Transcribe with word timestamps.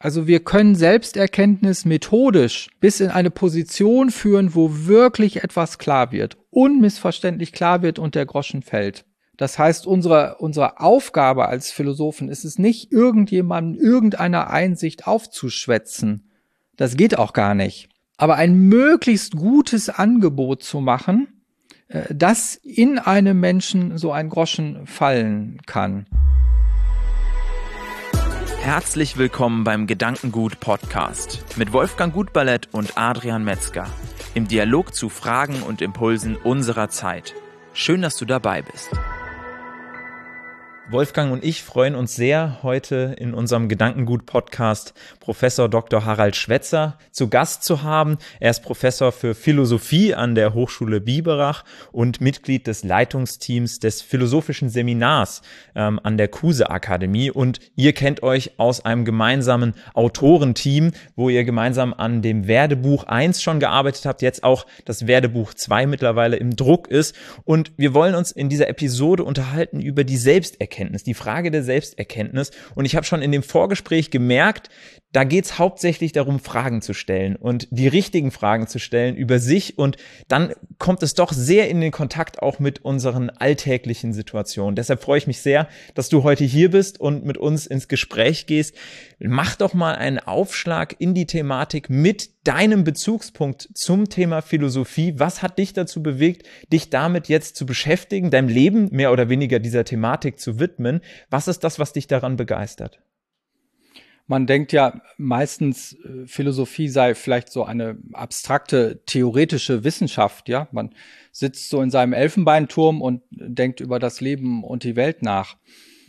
Also 0.00 0.28
wir 0.28 0.40
können 0.40 0.76
Selbsterkenntnis 0.76 1.84
methodisch 1.84 2.68
bis 2.80 3.00
in 3.00 3.10
eine 3.10 3.30
Position 3.30 4.10
führen, 4.10 4.54
wo 4.54 4.86
wirklich 4.86 5.42
etwas 5.42 5.78
klar 5.78 6.12
wird, 6.12 6.36
unmissverständlich 6.50 7.52
klar 7.52 7.82
wird 7.82 7.98
und 7.98 8.14
der 8.14 8.24
Groschen 8.24 8.62
fällt. 8.62 9.04
Das 9.36 9.58
heißt, 9.58 9.86
unsere, 9.86 10.36
unsere 10.38 10.80
Aufgabe 10.80 11.48
als 11.48 11.70
Philosophen 11.70 12.28
ist 12.28 12.44
es 12.44 12.58
nicht, 12.58 12.92
irgendjemandem 12.92 13.80
irgendeiner 13.80 14.50
Einsicht 14.50 15.06
aufzuschwätzen. 15.06 16.30
Das 16.76 16.96
geht 16.96 17.18
auch 17.18 17.32
gar 17.32 17.54
nicht. 17.54 17.88
Aber 18.16 18.36
ein 18.36 18.56
möglichst 18.56 19.36
gutes 19.36 19.88
Angebot 19.88 20.62
zu 20.62 20.80
machen, 20.80 21.42
äh, 21.88 22.14
dass 22.14 22.56
in 22.56 22.98
einem 22.98 23.38
Menschen 23.38 23.96
so 23.96 24.12
ein 24.12 24.28
Groschen 24.28 24.86
fallen 24.86 25.60
kann. 25.66 26.06
Herzlich 28.68 29.16
willkommen 29.16 29.64
beim 29.64 29.86
Gedankengut 29.86 30.60
Podcast 30.60 31.42
mit 31.56 31.72
Wolfgang 31.72 32.12
Gutballett 32.12 32.68
und 32.70 32.98
Adrian 32.98 33.42
Metzger 33.42 33.86
im 34.34 34.46
Dialog 34.46 34.94
zu 34.94 35.08
Fragen 35.08 35.62
und 35.62 35.80
Impulsen 35.80 36.36
unserer 36.36 36.90
Zeit. 36.90 37.34
Schön, 37.72 38.02
dass 38.02 38.18
du 38.18 38.26
dabei 38.26 38.60
bist. 38.60 38.90
Wolfgang 40.90 41.32
und 41.32 41.44
ich 41.44 41.62
freuen 41.62 41.94
uns 41.94 42.16
sehr, 42.16 42.60
heute 42.62 43.14
in 43.18 43.34
unserem 43.34 43.68
Gedankengut-Podcast 43.68 44.94
Professor 45.20 45.68
Dr. 45.68 46.06
Harald 46.06 46.34
Schwetzer 46.34 46.96
zu 47.10 47.28
Gast 47.28 47.62
zu 47.62 47.82
haben. 47.82 48.16
Er 48.40 48.52
ist 48.52 48.62
Professor 48.62 49.12
für 49.12 49.34
Philosophie 49.34 50.14
an 50.14 50.34
der 50.34 50.54
Hochschule 50.54 51.02
Biberach 51.02 51.64
und 51.92 52.22
Mitglied 52.22 52.66
des 52.66 52.84
Leitungsteams 52.84 53.80
des 53.80 54.00
Philosophischen 54.00 54.70
Seminars 54.70 55.42
ähm, 55.74 56.00
an 56.02 56.16
der 56.16 56.28
Kuse 56.28 56.70
Akademie. 56.70 57.30
Und 57.30 57.60
ihr 57.76 57.92
kennt 57.92 58.22
euch 58.22 58.52
aus 58.56 58.82
einem 58.82 59.04
gemeinsamen 59.04 59.74
Autorenteam, 59.92 60.92
wo 61.16 61.28
ihr 61.28 61.44
gemeinsam 61.44 61.92
an 61.92 62.22
dem 62.22 62.48
Werdebuch 62.48 63.04
1 63.04 63.42
schon 63.42 63.60
gearbeitet 63.60 64.06
habt, 64.06 64.22
jetzt 64.22 64.42
auch 64.42 64.64
das 64.86 65.06
Werdebuch 65.06 65.52
2 65.52 65.86
mittlerweile 65.86 66.36
im 66.36 66.56
Druck 66.56 66.88
ist. 66.88 67.14
Und 67.44 67.72
wir 67.76 67.92
wollen 67.92 68.14
uns 68.14 68.32
in 68.32 68.48
dieser 68.48 68.70
Episode 68.70 69.22
unterhalten 69.22 69.82
über 69.82 70.04
die 70.04 70.16
Selbsterkenntnis 70.16 70.77
Selbsterkenntnis, 70.78 71.02
die 71.02 71.14
Frage 71.14 71.50
der 71.50 71.62
Selbsterkenntnis. 71.62 72.50
Und 72.74 72.84
ich 72.84 72.96
habe 72.96 73.04
schon 73.04 73.22
in 73.22 73.32
dem 73.32 73.42
Vorgespräch 73.42 74.10
gemerkt, 74.10 74.70
da 75.12 75.24
geht 75.24 75.46
es 75.46 75.58
hauptsächlich 75.58 76.12
darum, 76.12 76.38
Fragen 76.38 76.82
zu 76.82 76.92
stellen 76.92 77.34
und 77.34 77.66
die 77.70 77.88
richtigen 77.88 78.30
Fragen 78.30 78.66
zu 78.66 78.78
stellen 78.78 79.16
über 79.16 79.38
sich. 79.38 79.78
Und 79.78 79.96
dann 80.28 80.52
kommt 80.78 81.02
es 81.02 81.14
doch 81.14 81.32
sehr 81.32 81.70
in 81.70 81.80
den 81.80 81.92
Kontakt 81.92 82.42
auch 82.42 82.58
mit 82.58 82.84
unseren 82.84 83.30
alltäglichen 83.30 84.12
Situationen. 84.12 84.76
Deshalb 84.76 85.02
freue 85.02 85.18
ich 85.18 85.26
mich 85.26 85.40
sehr, 85.40 85.68
dass 85.94 86.10
du 86.10 86.24
heute 86.24 86.44
hier 86.44 86.70
bist 86.70 87.00
und 87.00 87.24
mit 87.24 87.38
uns 87.38 87.66
ins 87.66 87.88
Gespräch 87.88 88.46
gehst. 88.46 88.74
Mach 89.18 89.56
doch 89.56 89.72
mal 89.72 89.94
einen 89.94 90.18
Aufschlag 90.18 90.96
in 90.98 91.14
die 91.14 91.26
Thematik 91.26 91.88
mit 91.88 92.30
deinem 92.44 92.84
Bezugspunkt 92.84 93.68
zum 93.74 94.08
Thema 94.08 94.42
Philosophie. 94.42 95.14
Was 95.16 95.42
hat 95.42 95.58
dich 95.58 95.72
dazu 95.72 96.02
bewegt, 96.02 96.46
dich 96.72 96.90
damit 96.90 97.28
jetzt 97.28 97.56
zu 97.56 97.66
beschäftigen, 97.66 98.30
deinem 98.30 98.48
Leben 98.48 98.88
mehr 98.90 99.10
oder 99.12 99.28
weniger 99.28 99.58
dieser 99.58 99.84
Thematik 99.84 100.38
zu 100.38 100.58
widmen? 100.58 100.67
Was 101.30 101.48
ist 101.48 101.64
das, 101.64 101.78
was 101.78 101.92
dich 101.92 102.06
daran 102.06 102.36
begeistert? 102.36 103.00
Man 104.26 104.46
denkt 104.46 104.72
ja 104.72 105.00
meistens, 105.16 105.94
äh, 105.94 106.26
Philosophie 106.26 106.88
sei 106.88 107.14
vielleicht 107.14 107.50
so 107.50 107.64
eine 107.64 107.96
abstrakte, 108.12 109.02
theoretische 109.06 109.84
Wissenschaft, 109.84 110.50
ja. 110.50 110.68
Man 110.70 110.94
sitzt 111.32 111.70
so 111.70 111.80
in 111.80 111.90
seinem 111.90 112.12
Elfenbeinturm 112.12 113.00
und 113.00 113.22
denkt 113.30 113.80
über 113.80 113.98
das 113.98 114.20
Leben 114.20 114.64
und 114.64 114.84
die 114.84 114.96
Welt 114.96 115.22
nach. 115.22 115.56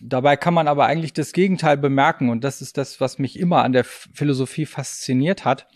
Dabei 0.02 0.36
kann 0.36 0.54
man 0.54 0.68
aber 0.68 0.86
eigentlich 0.86 1.14
das 1.14 1.32
Gegenteil 1.32 1.78
bemerken 1.78 2.30
und 2.30 2.44
das 2.44 2.62
ist 2.62 2.78
das, 2.78 3.00
was 3.00 3.20
mich 3.20 3.40
immer 3.40 3.64
an 3.64 3.72
der 3.72 3.86
Philosophie 3.86 4.66
fasziniert 4.66 5.46
hat. 5.46 5.68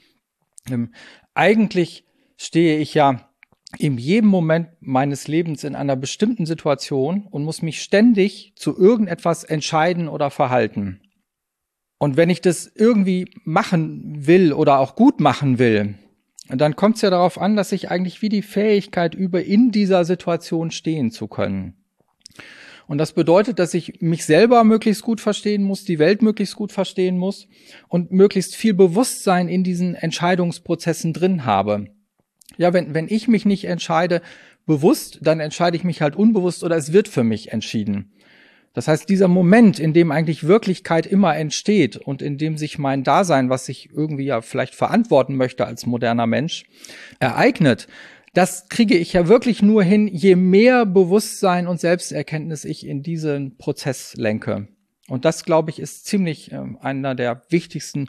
Ähm, 0.69 0.93
eigentlich 1.33 2.05
stehe 2.37 2.77
ich 2.79 2.93
ja 2.93 3.29
in 3.77 3.97
jedem 3.97 4.29
Moment 4.29 4.69
meines 4.79 5.27
Lebens 5.27 5.63
in 5.63 5.75
einer 5.75 5.95
bestimmten 5.95 6.45
Situation 6.45 7.27
und 7.29 7.43
muss 7.43 7.61
mich 7.61 7.81
ständig 7.81 8.53
zu 8.55 8.77
irgendetwas 8.77 9.43
entscheiden 9.43 10.07
oder 10.07 10.29
verhalten. 10.29 11.01
Und 11.97 12.17
wenn 12.17 12.29
ich 12.29 12.41
das 12.41 12.71
irgendwie 12.75 13.29
machen 13.45 14.27
will 14.27 14.53
oder 14.53 14.79
auch 14.79 14.95
gut 14.95 15.19
machen 15.19 15.57
will, 15.57 15.95
dann 16.49 16.75
kommt 16.75 16.97
es 16.97 17.01
ja 17.01 17.09
darauf 17.09 17.39
an, 17.39 17.55
dass 17.55 17.71
ich 17.71 17.89
eigentlich 17.89 18.21
wie 18.21 18.29
die 18.29 18.41
Fähigkeit 18.41 19.15
übe, 19.15 19.41
in 19.41 19.71
dieser 19.71 20.03
Situation 20.03 20.71
stehen 20.71 21.11
zu 21.11 21.27
können. 21.27 21.75
Und 22.85 22.97
das 22.97 23.13
bedeutet, 23.13 23.59
dass 23.59 23.73
ich 23.73 24.01
mich 24.01 24.25
selber 24.25 24.63
möglichst 24.65 25.03
gut 25.03 25.21
verstehen 25.21 25.63
muss, 25.63 25.85
die 25.85 25.99
Welt 25.99 26.21
möglichst 26.21 26.55
gut 26.55 26.73
verstehen 26.73 27.17
muss 27.17 27.47
und 27.87 28.11
möglichst 28.11 28.55
viel 28.55 28.73
Bewusstsein 28.73 29.47
in 29.47 29.63
diesen 29.63 29.95
Entscheidungsprozessen 29.95 31.13
drin 31.13 31.45
habe. 31.45 31.87
Ja, 32.57 32.73
wenn, 32.73 32.93
wenn 32.93 33.07
ich 33.07 33.27
mich 33.27 33.45
nicht 33.45 33.65
entscheide 33.65 34.21
bewusst, 34.65 35.19
dann 35.21 35.39
entscheide 35.39 35.77
ich 35.77 35.83
mich 35.83 36.01
halt 36.01 36.15
unbewusst 36.15 36.63
oder 36.63 36.77
es 36.77 36.93
wird 36.93 37.07
für 37.07 37.23
mich 37.23 37.51
entschieden. 37.51 38.11
Das 38.73 38.87
heißt, 38.87 39.07
dieser 39.07 39.27
Moment, 39.27 39.79
in 39.79 39.93
dem 39.93 40.11
eigentlich 40.11 40.47
Wirklichkeit 40.47 41.05
immer 41.05 41.35
entsteht 41.37 41.97
und 41.97 42.23
in 42.23 42.39
dem 42.39 42.57
sich 42.57 42.79
mein 42.79 43.03
Dasein, 43.03 43.49
was 43.49 43.69
ich 43.69 43.89
irgendwie 43.93 44.25
ja 44.25 44.41
vielleicht 44.41 44.73
verantworten 44.73 45.35
möchte 45.35 45.65
als 45.65 45.85
moderner 45.85 46.25
Mensch, 46.25 46.65
ereignet, 47.19 47.87
das 48.33 48.67
kriege 48.69 48.97
ich 48.97 49.13
ja 49.13 49.27
wirklich 49.27 49.61
nur 49.61 49.83
hin, 49.83 50.07
je 50.07 50.35
mehr 50.35 50.87
Bewusstsein 50.87 51.67
und 51.67 51.79
Selbsterkenntnis 51.79 52.65
ich 52.65 52.87
in 52.87 53.03
diesen 53.03 53.57
Prozess 53.57 54.15
lenke. 54.17 54.67
Und 55.07 55.23
das, 55.23 55.45
glaube 55.45 55.69
ich, 55.69 55.79
ist 55.79 56.07
ziemlich 56.07 56.51
äh, 56.51 56.61
einer 56.81 57.13
der 57.13 57.43
wichtigsten 57.49 58.07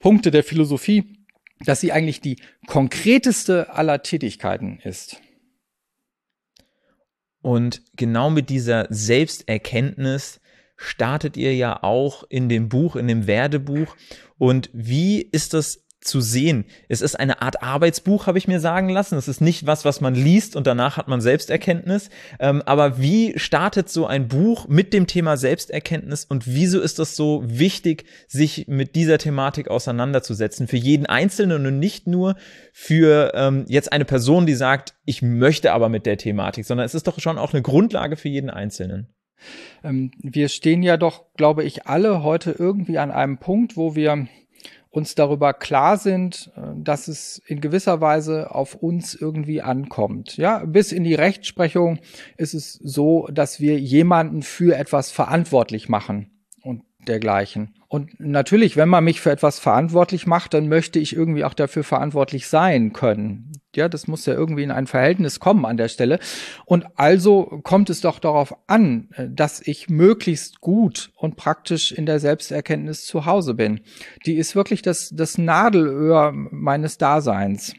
Punkte 0.00 0.32
der 0.32 0.42
Philosophie, 0.42 1.19
dass 1.64 1.80
sie 1.80 1.92
eigentlich 1.92 2.20
die 2.20 2.36
konkreteste 2.66 3.70
aller 3.70 4.02
Tätigkeiten 4.02 4.80
ist. 4.82 5.20
Und 7.42 7.82
genau 7.96 8.30
mit 8.30 8.50
dieser 8.50 8.86
Selbsterkenntnis 8.90 10.40
startet 10.76 11.36
ihr 11.36 11.54
ja 11.54 11.82
auch 11.82 12.24
in 12.28 12.48
dem 12.48 12.68
Buch, 12.68 12.96
in 12.96 13.08
dem 13.08 13.26
Werdebuch. 13.26 13.96
Und 14.38 14.70
wie 14.72 15.20
ist 15.20 15.54
das 15.54 15.84
zu 16.00 16.20
sehen. 16.20 16.64
Es 16.88 17.02
ist 17.02 17.14
eine 17.14 17.42
Art 17.42 17.62
Arbeitsbuch, 17.62 18.26
habe 18.26 18.38
ich 18.38 18.48
mir 18.48 18.58
sagen 18.58 18.88
lassen. 18.88 19.18
Es 19.18 19.28
ist 19.28 19.40
nicht 19.40 19.66
was, 19.66 19.84
was 19.84 20.00
man 20.00 20.14
liest 20.14 20.56
und 20.56 20.66
danach 20.66 20.96
hat 20.96 21.08
man 21.08 21.20
Selbsterkenntnis. 21.20 22.08
Ähm, 22.38 22.62
aber 22.64 22.98
wie 22.98 23.38
startet 23.38 23.90
so 23.90 24.06
ein 24.06 24.28
Buch 24.28 24.66
mit 24.66 24.94
dem 24.94 25.06
Thema 25.06 25.36
Selbsterkenntnis 25.36 26.24
und 26.24 26.46
wieso 26.46 26.80
ist 26.80 26.98
das 26.98 27.16
so 27.16 27.42
wichtig, 27.44 28.04
sich 28.28 28.66
mit 28.66 28.94
dieser 28.94 29.18
Thematik 29.18 29.68
auseinanderzusetzen? 29.68 30.68
Für 30.68 30.78
jeden 30.78 31.06
Einzelnen 31.06 31.66
und 31.66 31.78
nicht 31.78 32.06
nur 32.06 32.36
für 32.72 33.32
ähm, 33.34 33.66
jetzt 33.68 33.92
eine 33.92 34.06
Person, 34.06 34.46
die 34.46 34.54
sagt, 34.54 34.94
ich 35.04 35.20
möchte 35.20 35.72
aber 35.72 35.90
mit 35.90 36.06
der 36.06 36.16
Thematik, 36.16 36.64
sondern 36.64 36.86
es 36.86 36.94
ist 36.94 37.06
doch 37.06 37.20
schon 37.20 37.36
auch 37.36 37.52
eine 37.52 37.62
Grundlage 37.62 38.16
für 38.16 38.28
jeden 38.28 38.48
Einzelnen. 38.48 39.08
Ähm, 39.84 40.12
wir 40.22 40.48
stehen 40.48 40.82
ja 40.82 40.96
doch, 40.96 41.24
glaube 41.34 41.64
ich, 41.64 41.86
alle 41.86 42.22
heute 42.22 42.52
irgendwie 42.52 42.98
an 42.98 43.10
einem 43.10 43.38
Punkt, 43.38 43.76
wo 43.76 43.94
wir 43.94 44.28
uns 44.90 45.14
darüber 45.14 45.54
klar 45.54 45.96
sind, 45.96 46.50
äh, 46.56 46.60
dass 46.76 47.08
es 47.08 47.40
in 47.46 47.60
gewisser 47.60 48.00
Weise 48.00 48.54
auf 48.54 48.74
uns 48.74 49.14
irgendwie 49.14 49.62
ankommt. 49.62 50.36
Ja, 50.36 50.64
bis 50.64 50.92
in 50.92 51.04
die 51.04 51.14
Rechtsprechung 51.14 52.00
ist 52.36 52.54
es 52.54 52.74
so, 52.74 53.28
dass 53.32 53.60
wir 53.60 53.78
jemanden 53.78 54.42
für 54.42 54.76
etwas 54.76 55.10
verantwortlich 55.10 55.88
machen 55.88 56.30
und 56.62 56.82
dergleichen. 57.06 57.74
Und 57.92 58.20
natürlich, 58.20 58.76
wenn 58.76 58.88
man 58.88 59.02
mich 59.02 59.20
für 59.20 59.32
etwas 59.32 59.58
verantwortlich 59.58 60.24
macht, 60.24 60.54
dann 60.54 60.68
möchte 60.68 61.00
ich 61.00 61.12
irgendwie 61.12 61.42
auch 61.42 61.54
dafür 61.54 61.82
verantwortlich 61.82 62.46
sein 62.46 62.92
können. 62.92 63.50
Ja, 63.74 63.88
das 63.88 64.06
muss 64.06 64.26
ja 64.26 64.34
irgendwie 64.34 64.62
in 64.62 64.70
ein 64.70 64.86
Verhältnis 64.86 65.40
kommen 65.40 65.66
an 65.66 65.76
der 65.76 65.88
Stelle. 65.88 66.20
Und 66.64 66.86
also 66.94 67.60
kommt 67.64 67.90
es 67.90 68.00
doch 68.00 68.20
darauf 68.20 68.54
an, 68.68 69.08
äh, 69.16 69.26
dass 69.28 69.60
ich 69.60 69.88
möglichst 69.88 70.60
gut 70.60 71.10
und 71.16 71.34
praktisch 71.34 71.90
in 71.90 72.06
der 72.06 72.20
Selbsterkenntnis 72.20 73.06
zu 73.06 73.26
Hause 73.26 73.54
bin. 73.54 73.80
Die 74.24 74.36
ist 74.36 74.54
wirklich 74.54 74.82
das, 74.82 75.10
das 75.12 75.36
Nadelöhr 75.36 76.30
meines 76.32 76.96
Daseins. 76.96 77.74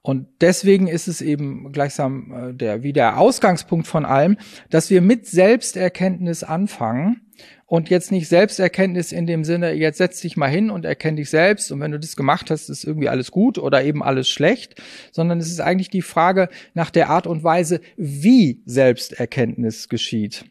Und 0.00 0.28
deswegen 0.40 0.86
ist 0.86 1.08
es 1.08 1.20
eben 1.20 1.72
gleichsam 1.72 2.32
äh, 2.32 2.54
der, 2.54 2.84
wie 2.84 2.92
der 2.92 3.18
Ausgangspunkt 3.18 3.88
von 3.88 4.04
allem, 4.04 4.36
dass 4.70 4.90
wir 4.90 5.02
mit 5.02 5.26
Selbsterkenntnis 5.26 6.44
anfangen 6.44 7.22
und 7.70 7.88
jetzt 7.88 8.10
nicht 8.10 8.26
Selbsterkenntnis 8.26 9.12
in 9.12 9.28
dem 9.28 9.44
Sinne, 9.44 9.74
jetzt 9.74 9.98
setz 9.98 10.20
dich 10.20 10.36
mal 10.36 10.50
hin 10.50 10.70
und 10.70 10.84
erkenn 10.84 11.14
dich 11.14 11.30
selbst 11.30 11.70
und 11.70 11.78
wenn 11.78 11.92
du 11.92 12.00
das 12.00 12.16
gemacht 12.16 12.50
hast, 12.50 12.68
ist 12.68 12.82
irgendwie 12.82 13.08
alles 13.08 13.30
gut 13.30 13.58
oder 13.58 13.84
eben 13.84 14.02
alles 14.02 14.28
schlecht, 14.28 14.82
sondern 15.12 15.38
es 15.38 15.48
ist 15.48 15.60
eigentlich 15.60 15.88
die 15.88 16.02
Frage 16.02 16.48
nach 16.74 16.90
der 16.90 17.10
Art 17.10 17.28
und 17.28 17.44
Weise, 17.44 17.80
wie 17.96 18.60
Selbsterkenntnis 18.66 19.88
geschieht. 19.88 20.46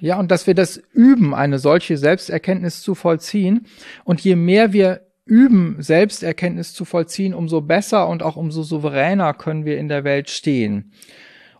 Ja, 0.00 0.18
und 0.18 0.32
dass 0.32 0.48
wir 0.48 0.54
das 0.54 0.82
üben, 0.92 1.36
eine 1.36 1.60
solche 1.60 1.96
Selbsterkenntnis 1.96 2.82
zu 2.82 2.96
vollziehen. 2.96 3.66
Und 4.02 4.20
je 4.20 4.34
mehr 4.34 4.72
wir 4.72 5.06
üben, 5.24 5.76
Selbsterkenntnis 5.78 6.74
zu 6.74 6.84
vollziehen, 6.84 7.32
umso 7.32 7.60
besser 7.60 8.08
und 8.08 8.24
auch 8.24 8.34
umso 8.34 8.64
souveräner 8.64 9.34
können 9.34 9.64
wir 9.64 9.78
in 9.78 9.86
der 9.86 10.02
Welt 10.02 10.28
stehen. 10.28 10.92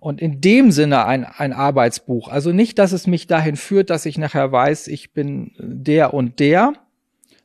Und 0.00 0.20
in 0.20 0.40
dem 0.40 0.70
Sinne 0.70 1.04
ein, 1.04 1.24
ein 1.24 1.52
Arbeitsbuch. 1.52 2.28
Also 2.28 2.52
nicht, 2.52 2.78
dass 2.78 2.92
es 2.92 3.06
mich 3.06 3.26
dahin 3.26 3.56
führt, 3.56 3.90
dass 3.90 4.06
ich 4.06 4.16
nachher 4.16 4.50
weiß, 4.50 4.88
ich 4.88 5.12
bin 5.12 5.52
der 5.58 6.14
und 6.14 6.40
der, 6.40 6.72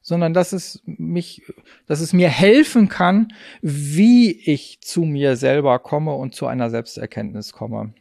sondern 0.02 0.34
dass 0.34 0.54
es 0.54 0.82
mich, 0.86 1.42
dass 1.86 2.00
es 2.00 2.14
mir 2.14 2.30
helfen 2.30 2.88
kann, 2.88 3.34
wie 3.62 4.32
ich 4.32 4.80
zu 4.82 5.02
mir 5.02 5.36
selber 5.36 5.80
komme 5.80 6.14
und 6.14 6.34
zu 6.34 6.48
einer 6.48 6.70
Selbsterkenntnis 6.70 7.52
komme. 7.52 7.94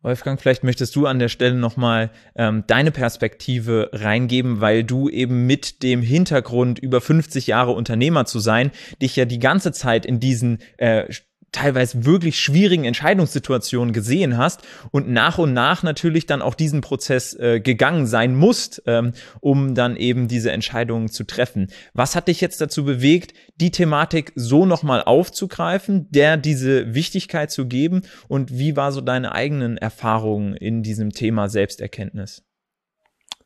Wolfgang, 0.00 0.40
vielleicht 0.40 0.62
möchtest 0.62 0.94
du 0.94 1.06
an 1.06 1.18
der 1.18 1.28
Stelle 1.28 1.56
nochmal 1.56 2.10
ähm, 2.36 2.62
deine 2.68 2.92
Perspektive 2.92 3.90
reingeben, 3.92 4.60
weil 4.60 4.84
du 4.84 5.08
eben 5.08 5.46
mit 5.46 5.82
dem 5.82 6.02
Hintergrund 6.02 6.78
über 6.78 7.00
50 7.00 7.48
Jahre 7.48 7.72
Unternehmer 7.72 8.24
zu 8.24 8.38
sein, 8.38 8.70
dich 9.02 9.16
ja 9.16 9.24
die 9.24 9.40
ganze 9.40 9.72
Zeit 9.72 10.06
in 10.06 10.20
diesen 10.20 10.60
äh, 10.76 11.12
teilweise 11.52 12.04
wirklich 12.04 12.38
schwierigen 12.38 12.84
Entscheidungssituationen 12.84 13.92
gesehen 13.92 14.36
hast 14.36 14.62
und 14.90 15.08
nach 15.08 15.38
und 15.38 15.52
nach 15.52 15.82
natürlich 15.82 16.26
dann 16.26 16.42
auch 16.42 16.54
diesen 16.54 16.80
Prozess 16.80 17.34
äh, 17.34 17.60
gegangen 17.60 18.06
sein 18.06 18.34
musst, 18.34 18.82
ähm, 18.86 19.12
um 19.40 19.74
dann 19.74 19.96
eben 19.96 20.28
diese 20.28 20.52
Entscheidungen 20.52 21.08
zu 21.08 21.24
treffen. 21.24 21.68
Was 21.94 22.14
hat 22.14 22.28
dich 22.28 22.40
jetzt 22.40 22.60
dazu 22.60 22.84
bewegt, 22.84 23.32
die 23.56 23.70
Thematik 23.70 24.32
so 24.34 24.66
nochmal 24.66 25.02
aufzugreifen, 25.02 26.06
der 26.10 26.36
diese 26.36 26.94
Wichtigkeit 26.94 27.50
zu 27.50 27.66
geben 27.66 28.02
und 28.28 28.58
wie 28.58 28.76
war 28.76 28.92
so 28.92 29.00
deine 29.00 29.32
eigenen 29.32 29.78
Erfahrungen 29.78 30.54
in 30.54 30.82
diesem 30.82 31.10
Thema 31.10 31.48
Selbsterkenntnis? 31.48 32.44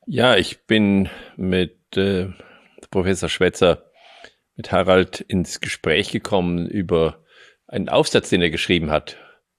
Ja, 0.06 0.36
ich 0.36 0.66
bin 0.66 1.08
mit 1.36 1.96
äh, 1.96 2.30
Professor 2.90 3.28
Schwetzer, 3.28 3.84
mit 4.56 4.72
Harald 4.72 5.20
ins 5.20 5.60
Gespräch 5.60 6.10
gekommen 6.10 6.66
über 6.66 7.21
einen 7.72 7.88
Aufsatz, 7.88 8.28
den 8.28 8.42
er 8.42 8.50
geschrieben 8.50 8.90
hat. 8.90 9.16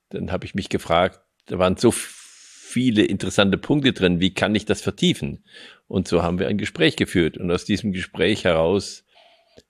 Dann 0.09 0.31
habe 0.31 0.45
ich 0.45 0.53
mich 0.53 0.69
gefragt, 0.69 1.19
da 1.47 1.57
waren 1.57 1.77
so 1.77 1.91
viele 1.91 3.03
interessante 3.03 3.57
Punkte 3.57 3.91
drin, 3.91 4.21
wie 4.21 4.33
kann 4.33 4.55
ich 4.55 4.65
das 4.65 4.81
vertiefen? 4.81 5.43
Und 5.87 6.07
so 6.07 6.23
haben 6.23 6.39
wir 6.39 6.47
ein 6.47 6.57
Gespräch 6.57 6.95
geführt. 6.95 7.37
Und 7.37 7.51
aus 7.51 7.65
diesem 7.65 7.91
Gespräch 7.91 8.45
heraus 8.45 9.03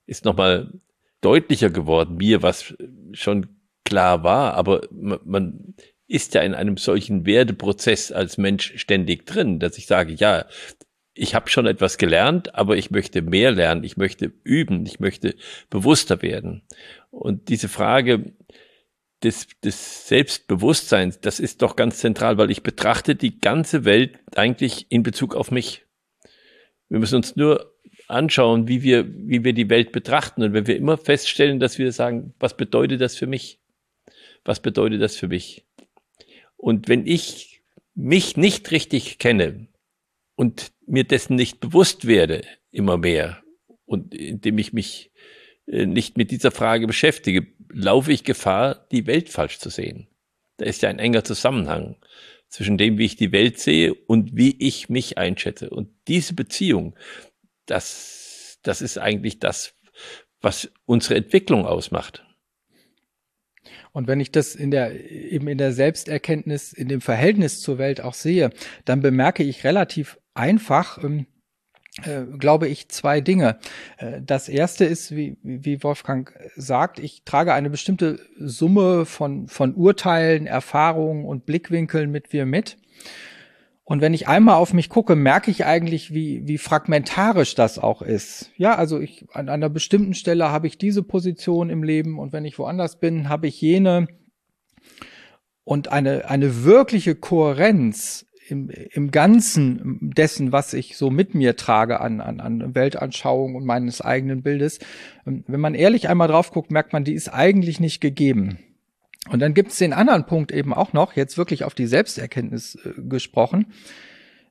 ist 0.06 0.26
nochmal 0.26 0.74
deutlicher 1.22 1.70
geworden, 1.70 2.18
mir, 2.18 2.44
was 2.44 2.76
schon 3.14 3.48
klar 3.86 4.24
war, 4.24 4.56
aber 4.56 4.88
man 4.92 5.76
ist 6.08 6.34
ja 6.34 6.42
in 6.42 6.54
einem 6.54 6.78
solchen 6.78 7.26
Werdeprozess 7.26 8.12
als 8.12 8.38
Mensch 8.38 8.74
ständig 8.76 9.26
drin, 9.26 9.60
dass 9.60 9.78
ich 9.78 9.88
sage, 9.88 10.14
ja, 10.14 10.46
ich 11.14 11.36
habe 11.36 11.50
schon 11.50 11.66
etwas 11.66 11.98
gelernt, 11.98 12.56
aber 12.56 12.78
ich 12.78 12.92
möchte 12.92 13.22
mehr 13.22 13.52
lernen, 13.52 13.84
ich 13.84 13.98
möchte 13.98 14.32
üben, 14.44 14.86
ich 14.86 15.00
möchte 15.00 15.36
bewusster 15.70 16.22
werden. 16.22 16.64
Und 17.12 17.50
diese 17.50 17.70
Frage 17.70 18.34
des, 19.22 19.48
des 19.64 20.08
Selbstbewusstseins, 20.08 21.20
das 21.20 21.40
ist 21.40 21.62
doch 21.62 21.76
ganz 21.76 22.00
zentral, 22.00 22.38
weil 22.38 22.52
ich 22.52 22.64
betrachte 22.64 23.16
die 23.16 23.40
ganze 23.40 23.86
Welt 23.86 24.20
eigentlich 24.36 24.88
in 24.90 25.04
Bezug 25.04 25.36
auf 25.36 25.52
mich. 25.52 25.86
Wir 26.90 27.00
müssen 27.00 27.16
uns 27.16 27.36
nur 27.36 27.74
anschauen, 28.08 28.68
wie 28.68 28.82
wir, 28.82 29.06
wie 29.08 29.44
wir 29.44 29.54
die 29.54 29.70
Welt 29.70 29.92
betrachten. 29.92 30.44
Und 30.44 30.54
wenn 30.54 30.68
wir 30.68 30.76
immer 30.76 30.98
feststellen, 30.98 31.60
dass 31.60 31.78
wir 31.78 31.92
sagen, 31.92 32.34
was 32.40 32.58
bedeutet 32.58 33.02
das 33.02 33.16
für 33.16 33.28
mich? 33.28 33.60
Was 34.44 34.62
bedeutet 34.62 35.02
das 35.02 35.16
für 35.16 35.28
mich? 35.28 35.66
Und 36.58 36.90
wenn 36.90 37.06
ich 37.08 37.62
mich 37.96 38.36
nicht 38.36 38.72
richtig 38.72 39.20
kenne, 39.20 39.68
und 40.36 40.73
mir 40.88 41.04
dessen 41.04 41.36
nicht 41.36 41.60
bewusst 41.60 42.06
werde, 42.08 42.44
immer 42.72 42.98
mehr, 42.98 43.44
und 43.86 44.14
indem 44.14 44.58
ich 44.58 44.74
mich 44.74 45.12
äh, 45.68 45.86
nicht 45.86 46.18
mit 46.18 46.32
dieser 46.32 46.52
Frage 46.52 46.88
beschäftige, 46.88 47.48
laufe 47.70 48.12
ich 48.12 48.24
Gefahr, 48.24 48.88
die 48.92 49.08
Welt 49.08 49.30
falsch 49.30 49.60
zu 49.60 49.70
sehen. 49.70 50.08
Da 50.58 50.66
ist 50.66 50.82
ja 50.82 50.90
ein 50.90 51.00
enger 51.00 51.24
Zusammenhang 51.24 51.98
zwischen 52.48 52.78
dem, 52.78 52.98
wie 52.98 53.06
ich 53.06 53.16
die 53.16 53.32
Welt 53.32 53.60
sehe 53.60 53.94
und 53.94 54.36
wie 54.36 54.56
ich 54.60 54.90
mich 54.90 55.18
einschätze. 55.18 55.70
Und 55.70 55.90
diese 56.08 56.36
Beziehung, 56.36 56.96
das, 57.66 58.60
das 58.62 58.82
ist 58.82 58.98
eigentlich 59.00 59.40
das, 59.40 59.76
was 60.42 60.72
unsere 60.86 61.16
Entwicklung 61.16 61.66
ausmacht. 61.66 62.26
Und 63.92 64.08
wenn 64.08 64.20
ich 64.20 64.32
das 64.32 64.56
in 64.56 64.72
der, 64.72 64.92
eben 65.12 65.48
in 65.48 65.58
der 65.58 65.72
Selbsterkenntnis, 65.72 66.74
in 66.74 66.90
dem 66.90 67.02
Verhältnis 67.02 67.62
zur 67.62 67.78
Welt 67.78 68.02
auch 68.02 68.16
sehe, 68.16 68.50
dann 68.86 69.02
bemerke 69.02 69.44
ich 69.44 69.64
relativ 69.64 70.18
einfach, 70.34 71.04
ähm, 71.04 71.26
äh, 72.04 72.24
glaube 72.40 72.68
ich, 72.68 72.90
zwei 72.90 73.22
Dinge. 73.22 73.60
Äh, 73.98 74.22
das 74.22 74.50
erste 74.50 74.86
ist, 74.86 75.16
wie, 75.16 75.38
wie 75.44 75.84
Wolfgang 75.84 76.34
sagt, 76.56 77.00
ich 77.00 77.24
trage 77.24 77.54
eine 77.54 77.70
bestimmte 77.70 78.20
Summe 78.40 79.06
von, 79.06 79.48
von 79.48 79.76
Urteilen, 79.76 80.48
Erfahrungen 80.48 81.26
und 81.26 81.46
Blickwinkeln 81.46 82.10
mit 82.10 82.34
mir 82.34 82.46
mit. 82.46 82.78
Und 83.86 84.02
wenn 84.02 84.14
ich 84.14 84.28
einmal 84.28 84.56
auf 84.56 84.74
mich 84.74 84.90
gucke, 84.90 85.16
merke 85.16 85.52
ich 85.52 85.66
eigentlich, 85.66 86.14
wie, 86.14 86.48
wie 86.48 86.58
fragmentarisch 86.58 87.54
das 87.54 87.78
auch 87.78 88.02
ist. 88.02 88.52
Ja, 88.56 88.76
also 88.76 89.00
ich, 89.00 89.26
an 89.34 89.50
einer 89.50 89.70
bestimmten 89.70 90.14
Stelle 90.14 90.50
habe 90.50 90.68
ich 90.68 90.78
diese 90.78 91.04
Position 91.04 91.70
im 91.70 91.84
Leben 91.84 92.18
und 92.18 92.32
wenn 92.32 92.46
ich 92.46 92.58
woanders 92.58 93.00
bin, 93.00 93.28
habe 93.28 93.48
ich 93.48 93.60
jene. 93.60 94.08
Und 95.66 95.90
eine, 95.90 96.30
eine 96.30 96.64
wirkliche 96.64 97.16
Kohärenz 97.16 98.26
im, 98.48 98.70
im 98.70 99.12
Ganzen 99.12 100.12
dessen, 100.16 100.52
was 100.52 100.74
ich 100.74 100.98
so 100.98 101.10
mit 101.10 101.36
mir 101.36 101.56
trage 101.56 102.00
an, 102.02 102.22
an, 102.22 102.40
an 102.40 102.76
Weltanschauung 102.76 103.56
und 103.56 103.66
meines 103.66 104.02
eigenen 104.02 104.42
Bildes, 104.44 104.80
ähm, 105.26 105.44
wenn 105.48 105.60
man 105.60 105.76
ehrlich 105.76 106.10
einmal 106.10 106.28
drauf 106.28 106.52
guckt, 106.52 106.72
merkt 106.72 106.94
man, 106.94 107.04
die 107.04 107.14
ist 107.14 107.30
eigentlich 107.30 107.80
nicht 107.80 108.02
gegeben. 108.02 108.60
Und 109.30 109.40
dann 109.40 109.54
gibt 109.54 109.72
es 109.72 109.78
den 109.78 109.94
anderen 109.94 110.26
Punkt 110.26 110.52
eben 110.52 110.74
auch 110.74 110.94
noch, 110.94 111.16
jetzt 111.16 111.38
wirklich 111.38 111.64
auf 111.64 111.76
die 111.76 111.88
Selbsterkenntnis 111.88 112.76
äh, 112.84 113.02
gesprochen. 113.04 113.68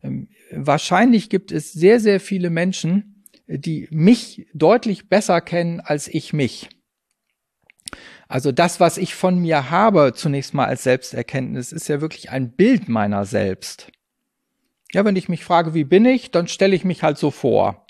Ähm, 0.02 0.28
wahrscheinlich 0.50 1.28
gibt 1.28 1.52
es 1.52 1.72
sehr, 1.72 2.00
sehr 2.00 2.20
viele 2.20 2.50
Menschen, 2.50 3.24
die 3.46 3.88
mich 3.90 4.46
deutlich 4.54 5.08
besser 5.08 5.40
kennen 5.40 5.80
als 5.80 6.08
ich 6.08 6.32
mich. 6.32 6.70
Also 8.32 8.50
das, 8.50 8.80
was 8.80 8.96
ich 8.96 9.14
von 9.14 9.38
mir 9.38 9.70
habe, 9.70 10.14
zunächst 10.14 10.54
mal 10.54 10.64
als 10.64 10.84
Selbsterkenntnis, 10.84 11.70
ist 11.70 11.88
ja 11.88 12.00
wirklich 12.00 12.30
ein 12.30 12.50
Bild 12.50 12.88
meiner 12.88 13.26
selbst. 13.26 13.92
Ja, 14.90 15.04
wenn 15.04 15.16
ich 15.16 15.28
mich 15.28 15.44
frage, 15.44 15.74
wie 15.74 15.84
bin 15.84 16.06
ich, 16.06 16.30
dann 16.30 16.48
stelle 16.48 16.74
ich 16.74 16.82
mich 16.82 17.02
halt 17.02 17.18
so 17.18 17.30
vor. 17.30 17.84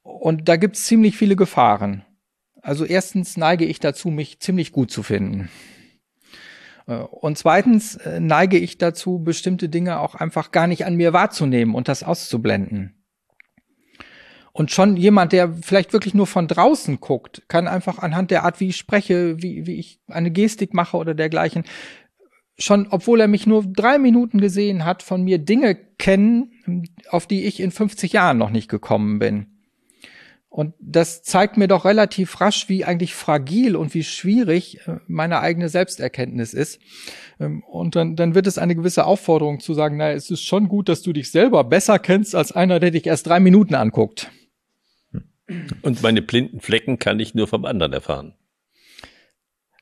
Und 0.00 0.48
da 0.48 0.56
gibt 0.56 0.76
es 0.76 0.86
ziemlich 0.86 1.18
viele 1.18 1.36
Gefahren. 1.36 2.02
Also 2.62 2.86
erstens 2.86 3.36
neige 3.36 3.66
ich 3.66 3.78
dazu, 3.78 4.08
mich 4.08 4.40
ziemlich 4.40 4.72
gut 4.72 4.90
zu 4.90 5.02
finden. 5.02 5.50
Äh, 6.86 6.94
und 6.94 7.36
zweitens 7.36 7.96
äh, 7.96 8.20
neige 8.20 8.56
ich 8.56 8.78
dazu, 8.78 9.18
bestimmte 9.18 9.68
Dinge 9.68 10.00
auch 10.00 10.14
einfach 10.14 10.50
gar 10.50 10.66
nicht 10.66 10.86
an 10.86 10.96
mir 10.96 11.12
wahrzunehmen 11.12 11.74
und 11.74 11.88
das 11.88 12.04
auszublenden. 12.04 13.03
Und 14.56 14.70
schon 14.70 14.96
jemand, 14.96 15.32
der 15.32 15.52
vielleicht 15.52 15.92
wirklich 15.92 16.14
nur 16.14 16.28
von 16.28 16.46
draußen 16.46 17.00
guckt, 17.00 17.42
kann 17.48 17.66
einfach 17.66 17.98
anhand 17.98 18.30
der 18.30 18.44
Art, 18.44 18.60
wie 18.60 18.68
ich 18.68 18.76
spreche, 18.76 19.42
wie, 19.42 19.66
wie 19.66 19.74
ich 19.74 19.98
eine 20.06 20.30
Gestik 20.30 20.74
mache 20.74 20.96
oder 20.96 21.12
dergleichen, 21.12 21.64
schon, 22.56 22.86
obwohl 22.90 23.20
er 23.20 23.26
mich 23.26 23.48
nur 23.48 23.64
drei 23.66 23.98
Minuten 23.98 24.40
gesehen 24.40 24.84
hat, 24.84 25.02
von 25.02 25.24
mir 25.24 25.38
Dinge 25.38 25.74
kennen, 25.74 26.86
auf 27.08 27.26
die 27.26 27.46
ich 27.46 27.58
in 27.58 27.72
50 27.72 28.12
Jahren 28.12 28.38
noch 28.38 28.50
nicht 28.50 28.68
gekommen 28.68 29.18
bin. 29.18 29.46
Und 30.50 30.74
das 30.78 31.24
zeigt 31.24 31.56
mir 31.56 31.66
doch 31.66 31.84
relativ 31.84 32.40
rasch, 32.40 32.68
wie 32.68 32.84
eigentlich 32.84 33.12
fragil 33.12 33.74
und 33.74 33.92
wie 33.92 34.04
schwierig 34.04 34.86
äh, 34.86 34.98
meine 35.08 35.40
eigene 35.40 35.68
Selbsterkenntnis 35.68 36.54
ist. 36.54 36.78
Ähm, 37.40 37.64
und 37.64 37.96
dann, 37.96 38.14
dann 38.14 38.36
wird 38.36 38.46
es 38.46 38.56
eine 38.56 38.76
gewisse 38.76 39.04
Aufforderung 39.04 39.58
zu 39.58 39.74
sagen, 39.74 39.96
naja, 39.96 40.14
es 40.14 40.30
ist 40.30 40.44
schon 40.44 40.68
gut, 40.68 40.88
dass 40.88 41.02
du 41.02 41.12
dich 41.12 41.32
selber 41.32 41.64
besser 41.64 41.98
kennst 41.98 42.36
als 42.36 42.52
einer, 42.52 42.78
der 42.78 42.92
dich 42.92 43.04
erst 43.04 43.26
drei 43.26 43.40
Minuten 43.40 43.74
anguckt. 43.74 44.30
Und 45.82 46.02
meine 46.02 46.22
blinden 46.22 46.60
Flecken 46.60 46.98
kann 46.98 47.20
ich 47.20 47.34
nur 47.34 47.46
vom 47.46 47.64
anderen 47.64 47.92
erfahren. 47.92 48.34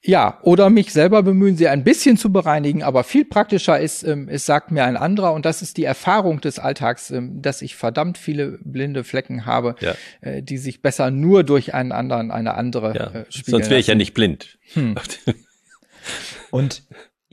Ja, 0.05 0.41
oder 0.43 0.69
mich 0.69 0.93
selber 0.93 1.23
bemühen, 1.23 1.57
sie 1.57 1.69
ein 1.69 1.85
bisschen 1.85 2.17
zu 2.17 2.33
bereinigen, 2.33 2.83
aber 2.83 3.05
viel 3.05 3.25
praktischer 3.25 3.79
ist, 3.79 4.03
ähm, 4.03 4.29
es 4.29 4.45
sagt 4.45 4.73
mir 4.73 4.83
ein 4.85 4.97
anderer, 4.97 5.33
und 5.33 5.47
das 5.47 5.63
ist 5.63 5.77
die 5.77 5.85
Erfahrung 5.85 6.41
des 6.41 6.59
Alltags, 6.59 7.13
ähm, 7.13 7.41
dass 7.41 7.63
ich 7.63 7.77
verdammt 7.77 8.19
viele 8.19 8.59
blinde 8.65 9.05
Flecken 9.05 9.47
habe, 9.47 9.77
ja. 9.81 9.95
äh, 10.21 10.43
die 10.43 10.59
sich 10.59 10.83
besser 10.83 11.13
nur 11.13 11.45
durch 11.45 11.73
einen 11.73 11.93
anderen, 11.93 12.33
eine 12.33 12.55
andere 12.55 12.97
ja. 12.97 13.07
äh, 13.13 13.25
spiegeln 13.29 13.53
Sonst 13.53 13.71
wäre 13.71 13.79
ich 13.79 13.87
ja 13.87 13.95
nicht 13.95 14.13
blind. 14.13 14.59
Hm. 14.75 14.97
und 16.51 16.83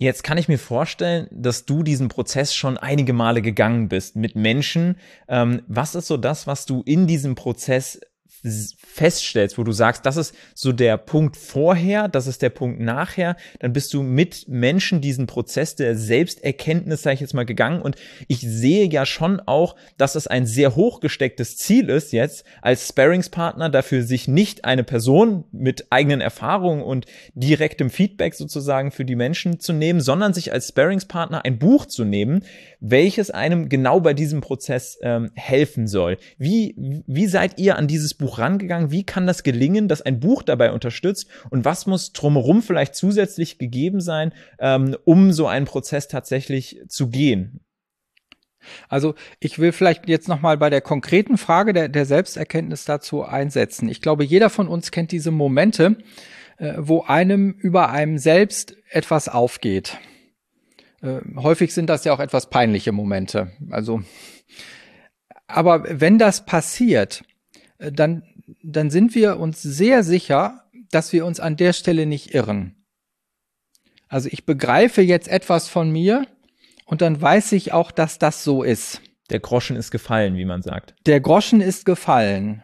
Jetzt 0.01 0.24
kann 0.24 0.38
ich 0.38 0.48
mir 0.48 0.57
vorstellen, 0.57 1.27
dass 1.29 1.65
du 1.65 1.83
diesen 1.83 2.07
Prozess 2.07 2.55
schon 2.55 2.77
einige 2.77 3.12
Male 3.12 3.41
gegangen 3.41 3.89
bist 3.89 4.15
mit 4.15 4.33
Menschen. 4.33 4.95
Ähm, 5.27 5.62
was 5.67 5.93
ist 5.93 6.07
so 6.07 6.15
das, 6.15 6.48
was 6.48 6.65
du 6.65 6.83
in 6.86 7.05
diesem 7.05 7.36
Prozess 7.36 8.00
feststellst, 8.43 9.58
wo 9.58 9.63
du 9.63 9.72
sagst, 9.72 10.05
das 10.05 10.17
ist 10.17 10.34
so 10.53 10.72
der 10.72 10.98
Punkt 10.98 11.36
vorher, 11.36 12.08
das 12.08 12.27
ist 12.27 12.41
der 12.41 12.50
Punkt 12.50 12.79
nachher, 12.79 13.36
dann 13.60 13.74
bist 13.74 13.93
du 13.93 14.01
mit 14.01 14.48
Menschen 14.48 15.01
diesen 15.01 15.27
Prozess 15.27 15.75
der 15.75 15.96
Selbsterkenntnis, 15.96 17.01
sage 17.01 17.15
ich 17.15 17.19
jetzt 17.19 17.34
mal, 17.34 17.46
gegangen. 17.46 17.81
Und 17.81 17.96
ich 18.27 18.39
sehe 18.41 18.89
ja 18.89 19.05
schon 19.05 19.41
auch, 19.41 19.75
dass 19.98 20.15
es 20.15 20.27
ein 20.27 20.46
sehr 20.46 20.75
hochgestecktes 20.75 21.58
Ziel 21.58 21.89
ist, 21.89 22.13
jetzt 22.13 22.46
als 22.62 22.88
Sparringspartner 22.88 23.69
dafür 23.69 24.03
sich 24.03 24.27
nicht 24.27 24.65
eine 24.65 24.84
Person 24.84 25.43
mit 25.51 25.88
eigenen 25.91 26.22
Erfahrungen 26.22 26.81
und 26.81 27.05
direktem 27.34 27.89
Feedback 27.89 28.36
sozusagen 28.36 28.91
für 28.91 29.05
die 29.05 29.15
Menschen 29.15 29.60
zu 29.60 29.74
nehmen, 29.74 30.01
sondern 30.01 30.34
sich 30.34 30.53
als 30.53 30.69
Sparringspartner 30.69 31.43
ein 31.43 31.60
Buch 31.60 31.86
zu 31.86 32.05
nehmen, 32.05 32.43
welches 32.79 33.31
einem 33.31 33.69
genau 33.69 34.00
bei 34.00 34.13
diesem 34.13 34.41
Prozess 34.41 34.98
ähm, 35.01 35.31
helfen 35.36 35.88
soll. 35.88 36.17
Wie, 36.38 36.75
wie 37.05 37.27
seid 37.27 37.60
ihr 37.60 37.77
an 37.77 37.88
dieses 37.88 38.13
Buch 38.13 38.28
rangegangen? 38.38 38.91
Wie 38.91 39.03
kann 39.03 39.25
das 39.25 39.43
gelingen, 39.43 39.88
dass 39.88 40.01
ein 40.01 40.19
Buch 40.19 40.43
dabei 40.43 40.71
unterstützt? 40.71 41.27
Und 41.50 41.65
was 41.65 41.88
muss 41.88 42.13
drumherum 42.13 42.62
vielleicht 42.62 42.95
zusätzlich 42.95 43.57
gegeben 43.57 44.01
sein, 44.01 44.33
ähm, 44.59 44.95
um 45.05 45.31
so 45.31 45.48
einen 45.48 45.65
Prozess 45.65 46.07
tatsächlich 46.07 46.81
zu 46.88 47.09
gehen? 47.09 47.62
Also 48.88 49.15
ich 49.39 49.59
will 49.59 49.71
vielleicht 49.71 50.07
jetzt 50.07 50.27
nochmal 50.27 50.57
bei 50.57 50.69
der 50.69 50.81
konkreten 50.81 51.38
Frage 51.38 51.74
der, 51.74 51.89
der 51.89 52.05
Selbsterkenntnis 52.05 52.86
dazu 52.86 53.24
einsetzen. 53.24 53.89
Ich 53.89 54.01
glaube, 54.01 54.24
jeder 54.24 54.50
von 54.50 54.67
uns 54.67 54.91
kennt 54.91 55.12
diese 55.12 55.31
Momente, 55.31 55.98
äh, 56.57 56.74
wo 56.77 57.03
einem 57.03 57.51
über 57.51 57.89
einem 57.89 58.17
selbst 58.17 58.75
etwas 58.89 59.29
aufgeht. 59.29 59.98
Äh, 61.01 61.19
häufig 61.38 61.74
sind 61.74 61.88
das 61.88 62.03
ja 62.03 62.13
auch 62.13 62.19
etwas 62.19 62.50
peinliche 62.50 62.91
Momente. 62.91 63.51
Also, 63.69 64.01
aber 65.48 65.83
wenn 65.88 66.17
das 66.17 66.45
passiert, 66.45 67.24
dann, 67.79 68.24
dann 68.63 68.89
sind 68.89 69.15
wir 69.15 69.39
uns 69.39 69.62
sehr 69.62 70.03
sicher, 70.03 70.63
dass 70.91 71.13
wir 71.13 71.25
uns 71.25 71.39
an 71.39 71.55
der 71.55 71.74
Stelle 71.74 72.05
nicht 72.05 72.33
irren. 72.33 72.75
Also 74.07 74.29
ich 74.31 74.45
begreife 74.45 75.01
jetzt 75.01 75.27
etwas 75.27 75.67
von 75.67 75.91
mir 75.91 76.25
und 76.86 77.01
dann 77.01 77.21
weiß 77.21 77.51
ich 77.53 77.74
auch, 77.74 77.91
dass 77.91 78.17
das 78.19 78.43
so 78.43 78.63
ist. 78.63 79.01
Der 79.29 79.39
Groschen 79.39 79.75
ist 79.75 79.91
gefallen, 79.91 80.36
wie 80.36 80.45
man 80.45 80.63
sagt. 80.63 80.95
Der 81.05 81.21
Groschen 81.21 81.62
ist 81.62 81.86
gefallen. 81.86 82.63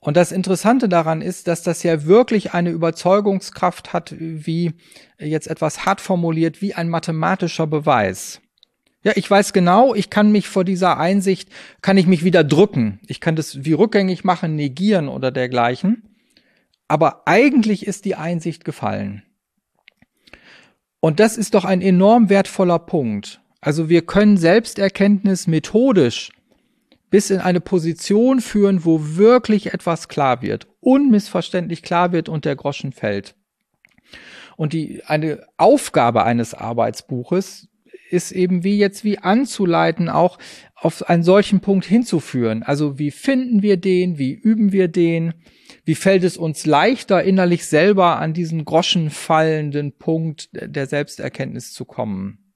Und 0.00 0.16
das 0.16 0.32
Interessante 0.32 0.88
daran 0.88 1.22
ist, 1.22 1.48
dass 1.48 1.62
das 1.62 1.82
ja 1.82 2.04
wirklich 2.04 2.52
eine 2.52 2.70
Überzeugungskraft 2.70 3.92
hat, 3.92 4.14
wie 4.18 4.72
jetzt 5.18 5.48
etwas 5.48 5.86
hart 5.86 6.00
formuliert, 6.00 6.62
wie 6.62 6.74
ein 6.74 6.88
mathematischer 6.88 7.66
Beweis. 7.66 8.40
Ja, 9.08 9.14
ich 9.16 9.30
weiß 9.30 9.54
genau, 9.54 9.94
ich 9.94 10.10
kann 10.10 10.32
mich 10.32 10.48
vor 10.48 10.64
dieser 10.64 10.98
Einsicht, 10.98 11.48
kann 11.80 11.96
ich 11.96 12.06
mich 12.06 12.24
wieder 12.24 12.44
drücken. 12.44 13.00
Ich 13.06 13.20
kann 13.22 13.36
das 13.36 13.64
wie 13.64 13.72
rückgängig 13.72 14.22
machen, 14.22 14.54
negieren 14.54 15.08
oder 15.08 15.30
dergleichen. 15.30 16.14
Aber 16.88 17.22
eigentlich 17.24 17.86
ist 17.86 18.04
die 18.04 18.16
Einsicht 18.16 18.66
gefallen. 18.66 19.22
Und 21.00 21.20
das 21.20 21.38
ist 21.38 21.54
doch 21.54 21.64
ein 21.64 21.80
enorm 21.80 22.28
wertvoller 22.28 22.78
Punkt. 22.78 23.40
Also 23.62 23.88
wir 23.88 24.02
können 24.02 24.36
Selbsterkenntnis 24.36 25.46
methodisch 25.46 26.30
bis 27.08 27.30
in 27.30 27.40
eine 27.40 27.60
Position 27.60 28.42
führen, 28.42 28.84
wo 28.84 29.16
wirklich 29.16 29.72
etwas 29.72 30.08
klar 30.08 30.42
wird, 30.42 30.66
unmissverständlich 30.80 31.82
klar 31.82 32.12
wird 32.12 32.28
und 32.28 32.44
der 32.44 32.56
Groschen 32.56 32.92
fällt. 32.92 33.36
Und 34.58 34.74
die, 34.74 35.02
eine 35.06 35.46
Aufgabe 35.56 36.24
eines 36.24 36.52
Arbeitsbuches 36.52 37.68
ist 38.10 38.32
eben 38.32 38.64
wie 38.64 38.78
jetzt 38.78 39.04
wie 39.04 39.18
anzuleiten, 39.18 40.08
auch 40.08 40.38
auf 40.74 41.08
einen 41.08 41.22
solchen 41.22 41.60
Punkt 41.60 41.84
hinzuführen. 41.84 42.62
Also 42.62 42.98
wie 42.98 43.10
finden 43.10 43.62
wir 43.62 43.76
den? 43.76 44.18
Wie 44.18 44.32
üben 44.32 44.72
wir 44.72 44.88
den? 44.88 45.34
Wie 45.84 45.94
fällt 45.94 46.24
es 46.24 46.36
uns 46.36 46.66
leichter, 46.66 47.22
innerlich 47.22 47.66
selber 47.66 48.18
an 48.18 48.34
diesen 48.34 48.64
groschenfallenden 48.64 49.96
Punkt 49.96 50.48
der 50.52 50.86
Selbsterkenntnis 50.86 51.72
zu 51.72 51.84
kommen? 51.84 52.54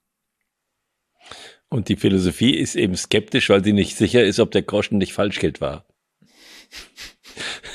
Und 1.69 1.89
die 1.89 1.97
Philosophie 1.97 2.55
ist 2.55 2.75
eben 2.77 2.97
skeptisch, 2.97 3.49
weil 3.49 3.65
sie 3.65 3.73
nicht 3.73 3.97
sicher 3.97 4.23
ist, 4.23 4.41
ob 4.41 4.51
der 4.51 4.63
Groschen 4.63 4.99
nicht 4.99 5.15
Falschgeld 5.15 5.61
war. 5.61 5.87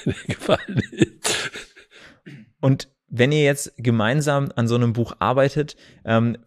Und 2.61 2.89
wenn 3.07 3.31
ihr 3.31 3.43
jetzt 3.43 3.73
gemeinsam 3.77 4.51
an 4.55 4.67
so 4.67 4.75
einem 4.75 4.93
Buch 4.93 5.15
arbeitet, 5.19 5.75
ähm, 6.05 6.37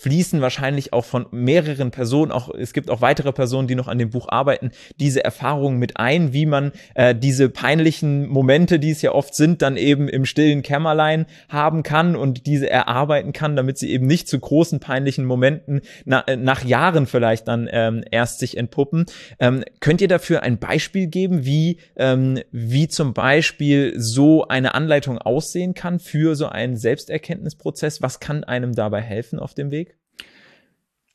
fließen 0.00 0.40
wahrscheinlich 0.40 0.94
auch 0.94 1.04
von 1.04 1.26
mehreren 1.30 1.90
Personen, 1.90 2.32
auch 2.32 2.48
es 2.54 2.72
gibt 2.72 2.90
auch 2.90 3.02
weitere 3.02 3.32
Personen, 3.32 3.68
die 3.68 3.74
noch 3.74 3.86
an 3.86 3.98
dem 3.98 4.08
Buch 4.08 4.28
arbeiten, 4.28 4.70
diese 4.98 5.22
Erfahrungen 5.22 5.78
mit 5.78 5.98
ein, 5.98 6.32
wie 6.32 6.46
man 6.46 6.72
äh, 6.94 7.14
diese 7.14 7.50
peinlichen 7.50 8.26
Momente, 8.26 8.78
die 8.78 8.90
es 8.90 9.02
ja 9.02 9.12
oft 9.12 9.34
sind, 9.34 9.60
dann 9.60 9.76
eben 9.76 10.08
im 10.08 10.24
stillen 10.24 10.62
Kämmerlein 10.62 11.26
haben 11.50 11.82
kann 11.82 12.16
und 12.16 12.46
diese 12.46 12.70
erarbeiten 12.70 13.34
kann, 13.34 13.56
damit 13.56 13.76
sie 13.76 13.90
eben 13.90 14.06
nicht 14.06 14.26
zu 14.26 14.40
großen 14.40 14.80
peinlichen 14.80 15.26
Momenten 15.26 15.82
na, 16.06 16.20
äh, 16.26 16.36
nach 16.36 16.64
Jahren 16.64 17.06
vielleicht 17.06 17.46
dann 17.46 17.68
ähm, 17.70 18.02
erst 18.10 18.38
sich 18.38 18.56
entpuppen. 18.56 19.04
Ähm, 19.38 19.64
könnt 19.80 20.00
ihr 20.00 20.08
dafür 20.08 20.42
ein 20.42 20.58
Beispiel 20.58 21.08
geben, 21.08 21.44
wie 21.44 21.76
ähm, 21.96 22.40
wie 22.52 22.88
zum 22.88 23.12
Beispiel 23.12 23.92
so 23.96 24.48
eine 24.48 24.74
Anleitung 24.74 25.18
aussehen 25.18 25.74
kann 25.74 25.98
für 25.98 26.36
so 26.36 26.46
einen 26.46 26.76
Selbsterkenntnisprozess? 26.76 28.00
Was 28.00 28.18
kann 28.18 28.44
einem 28.44 28.74
dabei 28.74 29.02
helfen 29.02 29.38
auf 29.38 29.52
dem 29.52 29.70
Weg? 29.70 29.89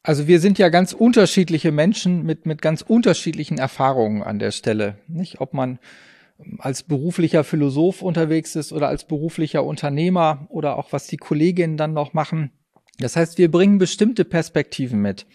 Also 0.05 0.27
wir 0.27 0.39
sind 0.39 0.59
ja 0.59 0.69
ganz 0.69 0.93
unterschiedliche 0.93 1.71
Menschen 1.71 2.23
mit, 2.23 2.45
mit 2.45 2.61
ganz 2.61 2.83
unterschiedlichen 2.83 3.57
Erfahrungen 3.57 4.21
an 4.21 4.37
der 4.37 4.51
Stelle. 4.51 4.99
Nicht? 5.07 5.41
Ob 5.41 5.55
man 5.55 5.79
als 6.59 6.83
beruflicher 6.83 7.43
Philosoph 7.43 8.03
unterwegs 8.03 8.55
ist 8.55 8.71
oder 8.71 8.87
als 8.87 9.05
beruflicher 9.05 9.63
Unternehmer 9.63 10.45
oder 10.49 10.77
auch 10.77 10.93
was 10.93 11.07
die 11.07 11.17
Kolleginnen 11.17 11.75
dann 11.75 11.93
noch 11.93 12.13
machen. 12.13 12.51
Das 12.99 13.15
heißt, 13.15 13.39
wir 13.39 13.49
bringen 13.49 13.79
bestimmte 13.79 14.25
Perspektiven 14.25 15.01
mit. 15.01 15.25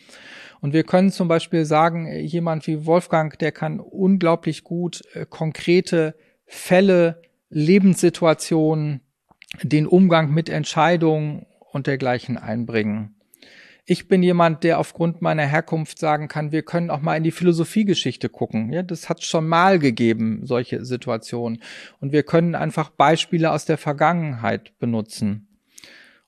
Und 0.61 0.73
wir 0.73 0.85
können 0.85 1.11
zum 1.11 1.27
Beispiel 1.27 1.65
sagen, 1.65 2.07
jemand 2.21 2.69
wie 2.69 2.87
Wolfgang, 2.87 3.37
der 3.41 3.51
kann 3.51 3.81
unglaublich 3.81 4.63
gut 4.63 5.03
äh, 5.15 5.27
konkrete 5.29 6.15
Fälle, 6.47 7.23
Lebenssituationen, 7.49 9.01
den 9.65 9.89
Umgang 9.89 10.33
mit 10.33 10.49
Entscheidungen 10.49 11.47
und 11.73 11.89
dergleichen 11.89 12.37
einbringen. 12.37 13.17
Ich 13.85 14.09
bin 14.09 14.23
jemand, 14.23 14.65
der 14.65 14.79
aufgrund 14.79 15.23
meiner 15.23 15.47
Herkunft 15.47 15.99
sagen 15.99 16.29
kann, 16.29 16.53
wir 16.53 16.63
können 16.63 16.91
auch 16.91 17.01
mal 17.01 17.17
in 17.17 17.25
die 17.25 17.31
Philosophiegeschichte 17.31 18.29
gucken. 18.29 18.73
Ja, 18.73 18.83
das 18.83 19.09
hat 19.09 19.25
schon 19.25 19.49
mal 19.49 19.79
gegeben, 19.79 20.43
solche 20.45 20.85
Situationen. 20.85 21.63
Und 22.01 22.13
wir 22.13 22.23
können 22.23 22.55
einfach 22.55 22.91
Beispiele 22.91 23.51
aus 23.51 23.65
der 23.65 23.79
Vergangenheit 23.79 24.79
benutzen. 24.79 25.49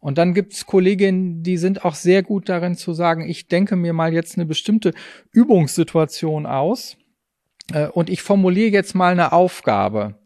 Und 0.00 0.18
dann 0.18 0.34
gibt's 0.34 0.66
Kolleginnen, 0.66 1.44
die 1.44 1.56
sind 1.56 1.84
auch 1.84 1.94
sehr 1.94 2.24
gut 2.24 2.48
darin 2.48 2.74
zu 2.74 2.92
sagen, 2.92 3.28
ich 3.28 3.46
denke 3.46 3.76
mir 3.76 3.92
mal 3.92 4.12
jetzt 4.12 4.36
eine 4.36 4.46
bestimmte 4.46 4.92
Übungssituation 5.30 6.44
aus 6.44 6.96
äh, 7.72 7.86
und 7.86 8.10
ich 8.10 8.22
formuliere 8.22 8.72
jetzt 8.72 8.96
mal 8.96 9.12
eine 9.12 9.32
Aufgabe. 9.32 10.16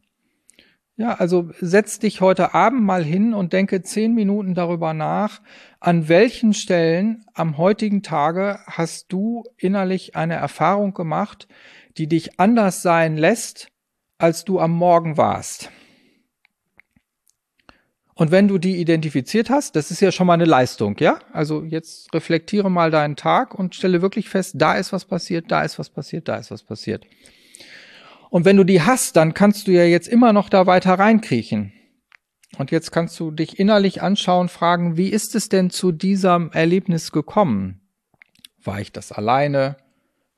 Ja, 0.98 1.12
also 1.12 1.50
setz 1.60 1.98
dich 1.98 2.22
heute 2.22 2.54
Abend 2.54 2.82
mal 2.82 3.04
hin 3.04 3.34
und 3.34 3.52
denke 3.52 3.82
zehn 3.82 4.14
Minuten 4.14 4.54
darüber 4.54 4.94
nach, 4.94 5.42
an 5.78 6.08
welchen 6.08 6.54
Stellen 6.54 7.26
am 7.34 7.58
heutigen 7.58 8.02
Tage 8.02 8.60
hast 8.66 9.12
du 9.12 9.44
innerlich 9.58 10.16
eine 10.16 10.36
Erfahrung 10.36 10.94
gemacht, 10.94 11.48
die 11.98 12.06
dich 12.06 12.40
anders 12.40 12.80
sein 12.80 13.18
lässt, 13.18 13.68
als 14.16 14.46
du 14.46 14.58
am 14.58 14.72
Morgen 14.72 15.18
warst. 15.18 15.70
Und 18.14 18.30
wenn 18.30 18.48
du 18.48 18.56
die 18.56 18.76
identifiziert 18.76 19.50
hast, 19.50 19.76
das 19.76 19.90
ist 19.90 20.00
ja 20.00 20.10
schon 20.10 20.26
mal 20.26 20.32
eine 20.32 20.46
Leistung, 20.46 20.96
ja? 20.98 21.18
Also 21.30 21.62
jetzt 21.62 22.14
reflektiere 22.14 22.70
mal 22.70 22.90
deinen 22.90 23.16
Tag 23.16 23.54
und 23.54 23.74
stelle 23.74 24.00
wirklich 24.00 24.30
fest, 24.30 24.54
da 24.56 24.76
ist 24.76 24.94
was 24.94 25.04
passiert, 25.04 25.50
da 25.50 25.62
ist 25.62 25.78
was 25.78 25.90
passiert, 25.90 26.26
da 26.26 26.36
ist 26.36 26.50
was 26.50 26.62
passiert. 26.62 27.04
Und 28.36 28.44
wenn 28.44 28.58
du 28.58 28.64
die 28.64 28.82
hast, 28.82 29.16
dann 29.16 29.32
kannst 29.32 29.66
du 29.66 29.72
ja 29.72 29.84
jetzt 29.84 30.08
immer 30.08 30.34
noch 30.34 30.50
da 30.50 30.66
weiter 30.66 30.92
reinkriechen. 30.92 31.72
Und 32.58 32.70
jetzt 32.70 32.92
kannst 32.92 33.18
du 33.18 33.30
dich 33.30 33.58
innerlich 33.58 34.02
anschauen, 34.02 34.50
fragen, 34.50 34.98
wie 34.98 35.08
ist 35.08 35.34
es 35.34 35.48
denn 35.48 35.70
zu 35.70 35.90
diesem 35.90 36.52
Erlebnis 36.52 37.12
gekommen? 37.12 37.80
War 38.62 38.78
ich 38.78 38.92
das 38.92 39.10
alleine? 39.10 39.78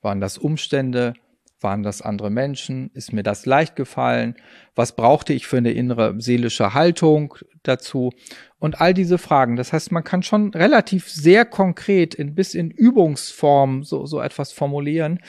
Waren 0.01 0.21
das 0.21 0.37
Umstände? 0.37 1.13
Waren 1.59 1.83
das 1.83 2.01
andere 2.01 2.29
Menschen? 2.29 2.89
Ist 2.93 3.11
mir 3.11 3.21
das 3.21 3.45
leicht 3.45 3.75
gefallen? 3.75 4.35
Was 4.75 4.95
brauchte 4.95 5.33
ich 5.33 5.45
für 5.45 5.57
eine 5.57 5.73
innere 5.73 6.15
seelische 6.21 6.73
Haltung 6.73 7.35
dazu? 7.63 8.13
Und 8.59 8.79
all 8.79 8.93
diese 8.93 9.17
Fragen. 9.17 9.57
Das 9.57 9.73
heißt, 9.73 9.91
man 9.91 10.05
kann 10.05 10.23
schon 10.23 10.53
relativ 10.53 11.09
sehr 11.09 11.43
konkret 11.43 12.15
in, 12.15 12.33
bis 12.33 12.53
in 12.53 12.71
Übungsform 12.71 13.83
so, 13.83 14.05
so 14.05 14.21
etwas 14.21 14.53
formulieren, 14.53 15.19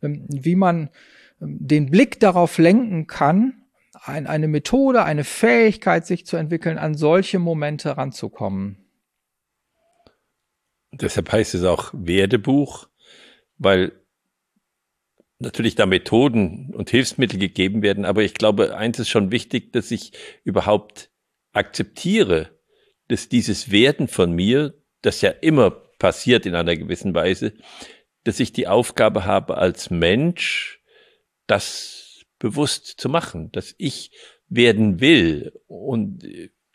ähm, 0.00 0.26
wie 0.28 0.54
man 0.54 0.90
den 1.40 1.90
Blick 1.90 2.20
darauf 2.20 2.58
lenken 2.58 3.06
kann, 3.06 3.54
ein, 4.04 4.26
eine 4.26 4.48
Methode, 4.48 5.04
eine 5.04 5.24
Fähigkeit, 5.24 6.06
sich 6.06 6.26
zu 6.26 6.36
entwickeln, 6.36 6.78
an 6.78 6.94
solche 6.94 7.38
Momente 7.38 7.96
ranzukommen. 7.96 8.76
Deshalb 10.92 11.32
heißt 11.32 11.54
es 11.54 11.64
auch 11.64 11.90
Werdebuch, 11.94 12.88
weil 13.58 13.92
natürlich 15.38 15.74
da 15.74 15.86
Methoden 15.86 16.74
und 16.74 16.90
Hilfsmittel 16.90 17.38
gegeben 17.38 17.82
werden, 17.82 18.04
aber 18.04 18.22
ich 18.22 18.34
glaube, 18.34 18.76
eins 18.76 18.98
ist 18.98 19.08
schon 19.08 19.30
wichtig, 19.30 19.72
dass 19.72 19.90
ich 19.90 20.12
überhaupt 20.44 21.10
akzeptiere, 21.52 22.50
dass 23.08 23.28
dieses 23.28 23.70
Werden 23.70 24.08
von 24.08 24.32
mir, 24.32 24.74
das 25.02 25.22
ja 25.22 25.30
immer 25.30 25.70
passiert 25.70 26.44
in 26.44 26.54
einer 26.54 26.76
gewissen 26.76 27.14
Weise, 27.14 27.54
dass 28.24 28.38
ich 28.38 28.52
die 28.52 28.68
Aufgabe 28.68 29.24
habe 29.24 29.56
als 29.56 29.90
Mensch, 29.90 30.79
das 31.50 32.24
bewusst 32.38 33.00
zu 33.00 33.08
machen, 33.08 33.50
dass 33.52 33.74
ich 33.78 34.10
werden 34.48 35.00
will 35.00 35.52
und 35.66 36.24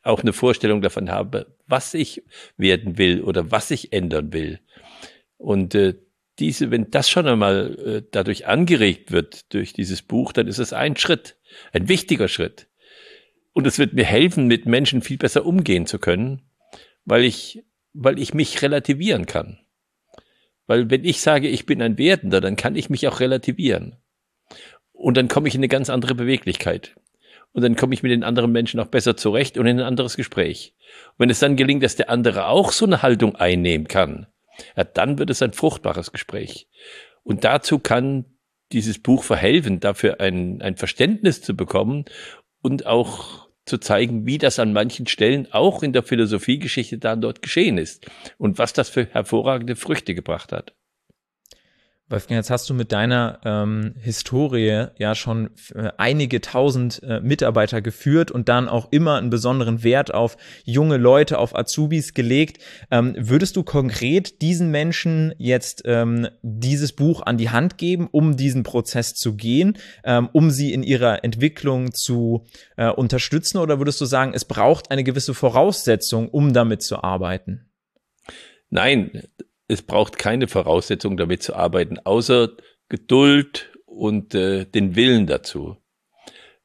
auch 0.03 0.21
eine 0.21 0.33
Vorstellung 0.33 0.81
davon 0.81 1.09
habe, 1.09 1.55
was 1.67 1.93
ich 1.93 2.23
werden 2.57 2.97
will 2.97 3.21
oder 3.21 3.51
was 3.51 3.71
ich 3.71 3.91
ändern 3.91 4.31
will. 4.31 4.59
Und 5.37 5.73
äh, 5.75 5.95
diese, 6.39 6.69
wenn 6.69 6.91
das 6.91 7.09
schon 7.09 7.27
einmal 7.27 7.79
äh, 7.79 8.07
dadurch 8.11 8.45
angeregt 8.45 9.11
wird, 9.11 9.53
durch 9.53 9.73
dieses 9.73 10.01
Buch, 10.01 10.31
dann 10.33 10.47
ist 10.47 10.59
es 10.59 10.73
ein 10.73 10.95
Schritt, 10.95 11.37
ein 11.71 11.87
wichtiger 11.87 12.27
Schritt. 12.27 12.67
Und 13.53 13.65
es 13.65 13.79
wird 13.79 13.93
mir 13.93 14.05
helfen, 14.05 14.47
mit 14.47 14.65
Menschen 14.65 15.01
viel 15.01 15.17
besser 15.17 15.45
umgehen 15.45 15.85
zu 15.85 15.97
können, 15.97 16.41
weil 17.05 17.23
ich, 17.23 17.63
weil 17.93 18.19
ich 18.19 18.33
mich 18.33 18.61
relativieren 18.61 19.25
kann. 19.25 19.59
Weil 20.67 20.89
wenn 20.89 21.05
ich 21.05 21.21
sage, 21.21 21.47
ich 21.47 21.65
bin 21.65 21.81
ein 21.81 21.97
Werdender, 21.97 22.41
dann 22.41 22.57
kann 22.57 22.75
ich 22.75 22.89
mich 22.89 23.07
auch 23.07 23.19
relativieren. 23.19 23.97
Und 25.05 25.17
dann 25.17 25.27
komme 25.27 25.47
ich 25.47 25.53
in 25.53 25.59
eine 25.59 25.67
ganz 25.67 25.91
andere 25.91 26.15
Beweglichkeit. 26.15 26.95
Und 27.53 27.61
dann 27.61 27.75
komme 27.75 27.93
ich 27.93 28.01
mit 28.01 28.11
den 28.11 28.23
anderen 28.23 28.51
Menschen 28.51 28.79
auch 28.79 28.87
besser 28.87 29.15
zurecht 29.15 29.55
und 29.55 29.67
in 29.67 29.79
ein 29.79 29.85
anderes 29.85 30.17
Gespräch. 30.17 30.73
Und 31.11 31.19
wenn 31.19 31.29
es 31.29 31.37
dann 31.37 31.57
gelingt, 31.57 31.83
dass 31.83 31.95
der 31.95 32.09
andere 32.09 32.47
auch 32.47 32.71
so 32.71 32.87
eine 32.87 33.03
Haltung 33.03 33.35
einnehmen 33.35 33.87
kann, 33.87 34.25
ja, 34.75 34.83
dann 34.83 35.19
wird 35.19 35.29
es 35.29 35.43
ein 35.43 35.53
fruchtbares 35.53 36.11
Gespräch. 36.11 36.67
Und 37.21 37.43
dazu 37.43 37.77
kann 37.77 38.25
dieses 38.71 38.97
Buch 38.97 39.23
verhelfen, 39.23 39.79
dafür 39.79 40.21
ein, 40.21 40.63
ein 40.63 40.75
Verständnis 40.75 41.39
zu 41.39 41.55
bekommen 41.55 42.05
und 42.63 42.87
auch 42.87 43.47
zu 43.65 43.77
zeigen, 43.77 44.25
wie 44.25 44.39
das 44.39 44.57
an 44.57 44.73
manchen 44.73 45.05
Stellen 45.05 45.47
auch 45.51 45.83
in 45.83 45.93
der 45.93 46.01
Philosophiegeschichte 46.01 46.97
dann 46.97 47.21
dort 47.21 47.43
geschehen 47.43 47.77
ist 47.77 48.09
und 48.39 48.57
was 48.57 48.73
das 48.73 48.89
für 48.89 49.05
hervorragende 49.05 49.75
Früchte 49.75 50.15
gebracht 50.15 50.51
hat. 50.51 50.73
Wolfgang, 52.07 52.37
jetzt 52.37 52.51
hast 52.51 52.69
du 52.69 52.75
mit 52.75 52.91
deiner 52.91 53.39
ähm, 53.43 53.95
Historie 53.99 54.89
ja 54.99 55.15
schon 55.15 55.49
äh, 55.73 55.89
einige 55.97 56.39
tausend 56.39 57.01
äh, 57.01 57.19
Mitarbeiter 57.19 57.81
geführt 57.81 58.29
und 58.29 58.47
dann 58.47 58.69
auch 58.69 58.91
immer 58.91 59.17
einen 59.17 59.31
besonderen 59.31 59.83
Wert 59.83 60.13
auf 60.13 60.37
junge 60.65 60.97
Leute, 60.97 61.39
auf 61.39 61.55
Azubis 61.55 62.13
gelegt. 62.13 62.63
Ähm, 62.91 63.15
würdest 63.17 63.55
du 63.55 63.63
konkret 63.63 64.43
diesen 64.43 64.69
Menschen 64.69 65.33
jetzt 65.39 65.81
ähm, 65.85 66.27
dieses 66.43 66.93
Buch 66.93 67.23
an 67.23 67.39
die 67.39 67.49
Hand 67.49 67.79
geben, 67.79 68.07
um 68.11 68.37
diesen 68.37 68.61
Prozess 68.61 69.15
zu 69.15 69.35
gehen, 69.35 69.75
ähm, 70.03 70.29
um 70.31 70.51
sie 70.51 70.73
in 70.73 70.83
ihrer 70.83 71.23
Entwicklung 71.23 71.91
zu 71.91 72.45
äh, 72.77 72.87
unterstützen? 72.87 73.57
Oder 73.57 73.79
würdest 73.79 73.99
du 73.99 74.05
sagen, 74.05 74.33
es 74.35 74.45
braucht 74.45 74.91
eine 74.91 75.03
gewisse 75.03 75.33
Voraussetzung, 75.33 76.29
um 76.29 76.53
damit 76.53 76.83
zu 76.83 77.03
arbeiten? 77.03 77.65
Nein, 78.69 79.23
es 79.67 79.81
braucht 79.81 80.17
keine 80.17 80.47
Voraussetzung, 80.47 81.17
damit 81.17 81.43
zu 81.43 81.55
arbeiten, 81.55 81.99
außer 81.99 82.49
Geduld 82.89 83.71
und 83.85 84.35
äh, 84.35 84.65
den 84.65 84.95
Willen 84.95 85.27
dazu. 85.27 85.77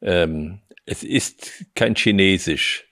Ähm, 0.03 0.61
es 0.87 1.03
ist 1.03 1.65
kein 1.75 1.95
Chinesisch. 1.95 2.91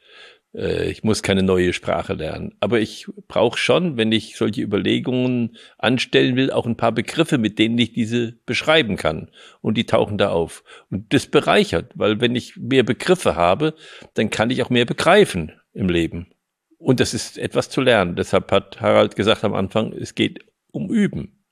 Äh, 0.55 0.91
ich 0.91 1.05
muss 1.05 1.23
keine 1.23 1.43
neue 1.43 1.73
Sprache 1.73 2.15
lernen. 2.15 2.55
Aber 2.61 2.81
ich 2.81 3.07
brauche 3.27 3.59
schon, 3.59 3.97
wenn 3.97 4.13
ich 4.13 4.37
solche 4.37 4.63
Überlegungen 4.63 5.57
anstellen 5.77 6.37
will, 6.37 6.51
auch 6.51 6.67
ein 6.67 6.77
paar 6.77 6.93
Begriffe, 6.93 7.39
mit 7.39 7.59
denen 7.59 7.79
ich 7.79 7.93
diese 7.93 8.33
beschreiben 8.47 8.97
kann. 8.97 9.31
Und 9.61 9.77
die 9.77 9.87
tauchen 9.87 10.19
da 10.19 10.31
auf. 10.31 10.65
Und 10.91 11.13
das 11.13 11.27
bereichert, 11.27 11.93
weil 11.95 12.21
wenn 12.21 12.35
ich 12.35 12.57
mehr 12.57 12.83
Begriffe 12.83 13.37
habe, 13.37 13.75
dann 14.15 14.31
kann 14.31 14.51
ich 14.51 14.63
auch 14.63 14.71
mehr 14.71 14.87
begreifen 14.87 15.53
im 15.73 15.89
Leben. 15.89 16.29
Und 16.79 17.01
das 17.01 17.13
ist 17.13 17.39
etwas 17.39 17.69
zu 17.69 17.81
lernen. 17.81 18.17
Deshalb 18.17 18.51
hat 18.53 18.81
Harald 18.81 19.17
gesagt 19.17 19.45
am 19.45 19.55
Anfang, 19.55 19.93
es 19.93 20.15
geht 20.15 20.45
um 20.71 20.91
Üben. 20.91 21.45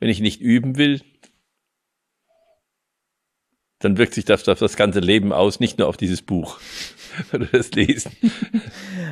Wenn 0.00 0.08
ich 0.08 0.20
nicht 0.20 0.40
üben 0.40 0.76
will, 0.76 1.02
dann 3.84 3.98
wirkt 3.98 4.14
sich 4.14 4.24
das 4.24 4.48
auf 4.48 4.58
das 4.58 4.76
ganze 4.76 5.00
Leben 5.00 5.32
aus, 5.32 5.60
nicht 5.60 5.78
nur 5.78 5.88
auf 5.88 5.96
dieses 5.96 6.22
Buch 6.22 6.58
oder 7.32 7.46
das 7.46 7.70
Lesen. 7.72 8.12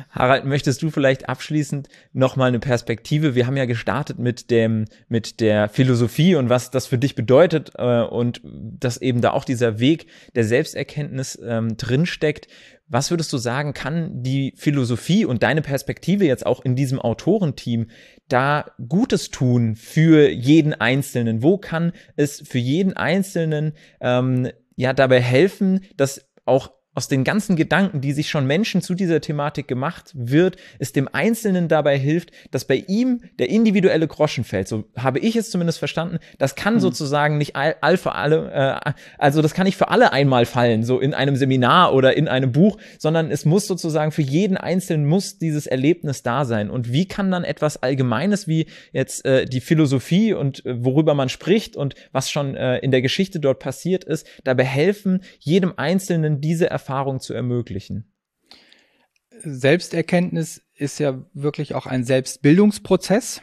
Harald, 0.09 0.45
möchtest 0.45 0.81
du 0.81 0.89
vielleicht 0.89 1.29
abschließend 1.29 1.87
nochmal 2.11 2.49
eine 2.49 2.59
Perspektive? 2.59 3.35
Wir 3.35 3.47
haben 3.47 3.57
ja 3.57 3.65
gestartet 3.65 4.19
mit 4.19 4.51
dem, 4.51 4.85
mit 5.07 5.39
der 5.39 5.69
Philosophie 5.69 6.35
und 6.35 6.49
was 6.49 6.71
das 6.71 6.87
für 6.87 6.97
dich 6.97 7.15
bedeutet 7.15 7.71
äh, 7.77 8.01
und 8.01 8.41
dass 8.43 8.97
eben 8.97 9.21
da 9.21 9.31
auch 9.31 9.45
dieser 9.45 9.79
Weg 9.79 10.07
der 10.35 10.43
Selbsterkenntnis 10.43 11.39
ähm, 11.43 11.77
drinsteckt. 11.77 12.47
Was 12.87 13.09
würdest 13.09 13.31
du 13.33 13.37
sagen, 13.37 13.73
kann 13.73 14.21
die 14.23 14.53
Philosophie 14.55 15.25
und 15.25 15.41
deine 15.41 15.61
Perspektive 15.61 16.25
jetzt 16.25 16.45
auch 16.45 16.63
in 16.63 16.75
diesem 16.75 16.99
Autorenteam 16.99 17.87
da 18.27 18.65
Gutes 18.87 19.29
tun 19.29 19.75
für 19.75 20.29
jeden 20.29 20.73
Einzelnen? 20.73 21.41
Wo 21.41 21.57
kann 21.57 21.93
es 22.17 22.43
für 22.47 22.59
jeden 22.59 22.93
Einzelnen 22.93 23.73
ähm, 23.99 24.49
ja 24.75 24.93
dabei 24.93 25.21
helfen, 25.21 25.81
dass 25.95 26.25
auch 26.45 26.71
aus 26.95 27.07
den 27.07 27.23
ganzen 27.23 27.55
Gedanken, 27.55 28.01
die 28.01 28.13
sich 28.13 28.29
schon 28.29 28.45
Menschen 28.45 28.81
zu 28.81 28.93
dieser 28.93 29.19
Thematik 29.19 29.67
gemacht 29.67 30.11
wird, 30.13 30.57
es 30.79 30.93
dem 30.93 31.09
Einzelnen 31.11 31.67
dabei 31.67 31.97
hilft, 31.97 32.31
dass 32.51 32.65
bei 32.65 32.83
ihm 32.87 33.21
der 33.39 33.49
individuelle 33.49 34.07
Groschen 34.07 34.43
fällt. 34.43 34.67
So 34.67 34.85
habe 34.95 35.19
ich 35.19 35.35
es 35.35 35.49
zumindest 35.49 35.79
verstanden. 35.79 36.19
Das 36.37 36.55
kann 36.55 36.75
mhm. 36.75 36.79
sozusagen 36.79 37.37
nicht 37.37 37.55
all, 37.55 37.75
all 37.81 37.97
für 37.97 38.13
alle, 38.13 38.51
äh, 38.85 38.91
also 39.17 39.41
das 39.41 39.53
kann 39.53 39.65
nicht 39.65 39.77
für 39.77 39.89
alle 39.89 40.13
einmal 40.13 40.45
fallen, 40.45 40.83
so 40.83 40.99
in 40.99 41.13
einem 41.13 41.35
Seminar 41.35 41.93
oder 41.93 42.15
in 42.15 42.27
einem 42.27 42.51
Buch, 42.51 42.77
sondern 42.99 43.31
es 43.31 43.45
muss 43.45 43.65
sozusagen 43.65 44.11
für 44.11 44.21
jeden 44.21 44.57
Einzelnen 44.57 45.05
muss 45.05 45.39
dieses 45.39 45.65
Erlebnis 45.65 46.21
da 46.21 46.45
sein. 46.45 46.69
Und 46.69 46.91
wie 46.91 47.07
kann 47.07 47.31
dann 47.31 47.43
etwas 47.43 47.81
Allgemeines 47.81 48.47
wie 48.47 48.67
jetzt 48.91 49.25
äh, 49.25 49.45
die 49.45 49.61
Philosophie 49.61 50.33
und 50.33 50.65
äh, 50.65 50.83
worüber 50.83 51.15
man 51.15 51.29
spricht 51.29 51.75
und 51.75 51.95
was 52.11 52.29
schon 52.29 52.55
äh, 52.55 52.77
in 52.79 52.91
der 52.91 53.01
Geschichte 53.01 53.39
dort 53.39 53.59
passiert 53.59 54.03
ist, 54.03 54.27
dabei 54.43 54.63
helfen, 54.63 55.21
jedem 55.39 55.73
Einzelnen 55.77 56.39
diese 56.39 56.69
Erfahrung 56.69 56.82
Erfahrung 56.83 57.21
zu 57.21 57.33
ermöglichen? 57.33 58.11
Selbsterkenntnis 59.39 60.61
ist 60.75 60.99
ja 60.99 61.23
wirklich 61.33 61.75
auch 61.75 61.85
ein 61.85 62.03
Selbstbildungsprozess. 62.03 63.41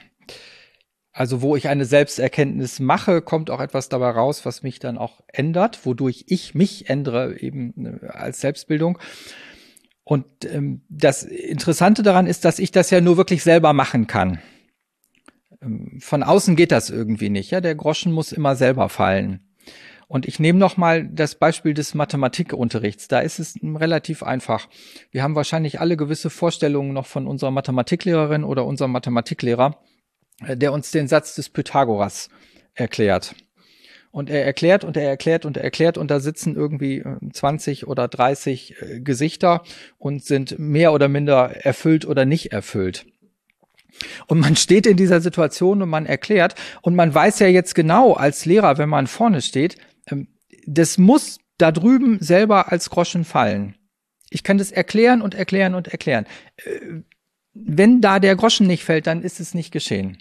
Also 1.10 1.40
wo 1.40 1.56
ich 1.56 1.68
eine 1.68 1.86
Selbsterkenntnis 1.86 2.80
mache, 2.80 3.22
kommt 3.22 3.50
auch 3.50 3.60
etwas 3.60 3.88
dabei 3.88 4.10
raus, 4.10 4.44
was 4.44 4.62
mich 4.62 4.78
dann 4.78 4.98
auch 4.98 5.22
ändert, 5.26 5.84
wodurch 5.86 6.26
ich 6.28 6.54
mich 6.54 6.90
ändere 6.90 7.40
eben 7.40 8.00
äh, 8.02 8.06
als 8.08 8.42
Selbstbildung. 8.42 8.98
Und 10.04 10.26
ähm, 10.44 10.82
das 10.90 11.22
Interessante 11.22 12.02
daran 12.02 12.26
ist, 12.26 12.44
dass 12.44 12.58
ich 12.58 12.70
das 12.70 12.90
ja 12.90 13.00
nur 13.00 13.16
wirklich 13.16 13.42
selber 13.42 13.72
machen 13.72 14.06
kann. 14.06 14.38
Ähm, 15.62 15.98
von 16.00 16.22
außen 16.22 16.56
geht 16.56 16.72
das 16.72 16.90
irgendwie 16.90 17.30
nicht. 17.30 17.50
Ja, 17.50 17.60
der 17.60 17.74
Groschen 17.74 18.12
muss 18.12 18.32
immer 18.32 18.54
selber 18.54 18.88
fallen. 18.90 19.49
Und 20.10 20.26
ich 20.26 20.40
nehme 20.40 20.58
noch 20.58 20.76
mal 20.76 21.06
das 21.06 21.36
Beispiel 21.36 21.72
des 21.72 21.94
Mathematikunterrichts. 21.94 23.06
Da 23.06 23.20
ist 23.20 23.38
es 23.38 23.54
relativ 23.62 24.24
einfach. 24.24 24.68
Wir 25.12 25.22
haben 25.22 25.36
wahrscheinlich 25.36 25.78
alle 25.78 25.96
gewisse 25.96 26.30
Vorstellungen 26.30 26.92
noch 26.92 27.06
von 27.06 27.28
unserer 27.28 27.52
Mathematiklehrerin 27.52 28.42
oder 28.42 28.66
unserem 28.66 28.90
Mathematiklehrer, 28.90 29.78
äh, 30.44 30.56
der 30.56 30.72
uns 30.72 30.90
den 30.90 31.06
Satz 31.06 31.36
des 31.36 31.48
Pythagoras 31.48 32.28
erklärt. 32.74 33.36
Und 34.10 34.30
er 34.30 34.44
erklärt 34.44 34.82
und 34.82 34.96
er 34.96 35.08
erklärt 35.08 35.46
und 35.46 35.56
er 35.56 35.62
erklärt 35.62 35.96
und 35.96 36.10
da 36.10 36.18
sitzen 36.18 36.56
irgendwie 36.56 37.04
20 37.32 37.82
äh, 37.82 37.86
oder 37.86 38.08
30 38.08 38.82
äh, 38.82 39.00
Gesichter 39.02 39.62
und 39.96 40.24
sind 40.24 40.58
mehr 40.58 40.92
oder 40.92 41.06
minder 41.06 41.64
erfüllt 41.64 42.04
oder 42.04 42.24
nicht 42.24 42.52
erfüllt. 42.52 43.06
Und 44.26 44.40
man 44.40 44.56
steht 44.56 44.86
in 44.86 44.96
dieser 44.96 45.20
Situation 45.20 45.82
und 45.82 45.88
man 45.88 46.06
erklärt 46.06 46.56
und 46.82 46.96
man 46.96 47.14
weiß 47.14 47.38
ja 47.38 47.46
jetzt 47.46 47.76
genau 47.76 48.14
als 48.14 48.44
Lehrer, 48.44 48.78
wenn 48.78 48.88
man 48.88 49.06
vorne 49.06 49.40
steht, 49.40 49.76
das 50.66 50.98
muss 50.98 51.38
da 51.58 51.72
drüben 51.72 52.18
selber 52.20 52.72
als 52.72 52.90
Groschen 52.90 53.24
fallen. 53.24 53.76
Ich 54.30 54.42
kann 54.42 54.58
das 54.58 54.72
erklären 54.72 55.22
und 55.22 55.34
erklären 55.34 55.74
und 55.74 55.88
erklären. 55.88 56.26
Äh, 56.56 57.02
wenn 57.52 58.00
da 58.00 58.20
der 58.20 58.36
Groschen 58.36 58.66
nicht 58.66 58.84
fällt, 58.84 59.06
dann 59.06 59.22
ist 59.22 59.40
es 59.40 59.54
nicht 59.54 59.72
geschehen. 59.72 60.18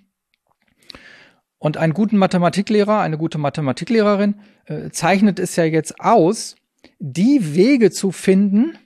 Und 1.60 1.78
einen 1.78 1.94
guten 1.94 2.18
Mathematiklehrer, 2.18 3.00
eine 3.02 3.18
gute 3.18 3.38
Mathematiklehrerin 3.38 4.40
äh, 4.66 4.90
zeichnet 4.90 5.40
es 5.40 5.56
ja 5.56 5.66
jetzt 5.66 6.00
aus, 6.00 6.56
die 7.00 7.54
Wege 7.56 7.92
zu 7.92 8.12
finden, 8.12 8.78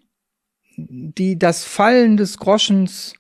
die 0.76 1.38
das 1.38 1.64
Fallen 1.64 2.18
des 2.18 2.38
Groschens 2.38 3.14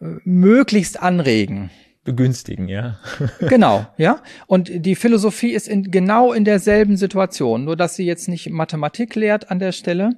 äh, 0.00 0.06
möglichst 0.24 1.00
anregen 1.00 1.70
begünstigen, 2.06 2.68
ja. 2.68 2.98
genau, 3.40 3.86
ja. 3.98 4.22
Und 4.46 4.70
die 4.72 4.94
Philosophie 4.94 5.52
ist 5.52 5.68
in, 5.68 5.90
genau 5.90 6.32
in 6.32 6.46
derselben 6.46 6.96
Situation, 6.96 7.64
nur 7.64 7.76
dass 7.76 7.96
sie 7.96 8.06
jetzt 8.06 8.28
nicht 8.28 8.48
Mathematik 8.48 9.14
lehrt 9.14 9.50
an 9.50 9.58
der 9.58 9.72
Stelle, 9.72 10.10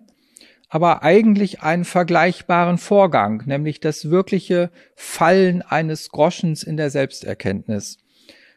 aber 0.69 1.03
eigentlich 1.03 1.63
einen 1.63 1.85
vergleichbaren 1.85 2.79
Vorgang, 2.79 3.43
nämlich 3.47 3.81
das 3.81 4.11
wirkliche 4.11 4.71
Fallen 4.95 5.63
eines 5.63 6.11
Groschens 6.11 6.63
in 6.63 6.77
der 6.77 6.91
Selbsterkenntnis. 6.91 7.99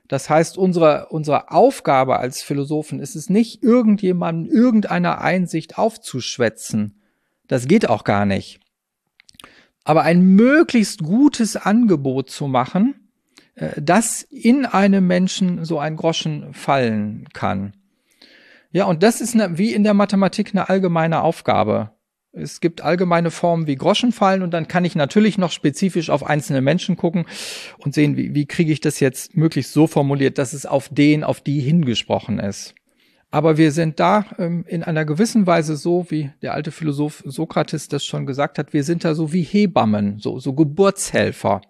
Das 0.07 0.29
heißt, 0.29 0.57
unsere, 0.57 1.07
unsere 1.09 1.51
Aufgabe 1.51 2.19
als 2.19 2.43
Philosophen 2.43 2.99
ist 2.99 3.15
es 3.15 3.29
nicht, 3.29 3.63
irgendjemandem 3.63 4.53
irgendeiner 4.53 5.21
Einsicht 5.21 5.77
aufzuschwätzen. 5.77 7.01
Das 7.47 7.65
geht 7.65 7.87
auch 7.87 8.03
gar 8.03 8.25
nicht. 8.25 8.59
Aber 9.85 10.03
ein 10.03 10.21
möglichst 10.21 11.01
gutes 11.01 11.55
Angebot 11.55 12.29
zu 12.29 12.47
machen, 12.47 13.00
dass 13.77 14.21
in 14.23 14.65
einem 14.65 15.07
Menschen 15.07 15.65
so 15.65 15.79
ein 15.79 15.95
Groschen 15.95 16.53
fallen 16.53 17.27
kann. 17.33 17.73
Ja, 18.71 18.85
und 18.85 19.03
das 19.03 19.19
ist 19.19 19.35
eine, 19.35 19.57
wie 19.57 19.73
in 19.73 19.83
der 19.83 19.93
Mathematik 19.93 20.51
eine 20.53 20.69
allgemeine 20.69 21.21
Aufgabe. 21.21 21.91
Es 22.33 22.61
gibt 22.61 22.81
allgemeine 22.81 23.29
Formen 23.29 23.67
wie 23.67 23.75
Groschenfallen 23.75 24.41
und 24.41 24.51
dann 24.51 24.69
kann 24.69 24.85
ich 24.85 24.95
natürlich 24.95 25.37
noch 25.37 25.51
spezifisch 25.51 26.09
auf 26.09 26.25
einzelne 26.25 26.61
Menschen 26.61 26.95
gucken 26.95 27.25
und 27.79 27.93
sehen, 27.93 28.15
wie, 28.15 28.33
wie 28.33 28.45
kriege 28.45 28.71
ich 28.71 28.79
das 28.79 29.01
jetzt 29.01 29.35
möglichst 29.35 29.73
so 29.73 29.85
formuliert, 29.85 30.37
dass 30.37 30.53
es 30.53 30.65
auf 30.65 30.87
den, 30.89 31.25
auf 31.25 31.41
die 31.41 31.59
hingesprochen 31.59 32.39
ist. 32.39 32.73
Aber 33.31 33.57
wir 33.57 33.73
sind 33.73 33.99
da 33.99 34.25
ähm, 34.37 34.65
in 34.67 34.83
einer 34.83 35.03
gewissen 35.03 35.45
Weise 35.45 35.75
so, 35.75 36.09
wie 36.09 36.31
der 36.41 36.53
alte 36.53 36.71
Philosoph 36.71 37.23
Sokrates 37.25 37.89
das 37.89 38.05
schon 38.05 38.25
gesagt 38.25 38.57
hat, 38.57 38.71
wir 38.71 38.85
sind 38.85 39.03
da 39.03 39.13
so 39.13 39.33
wie 39.33 39.43
Hebammen, 39.43 40.19
so, 40.19 40.39
so 40.39 40.53
Geburtshelfer. 40.53 41.61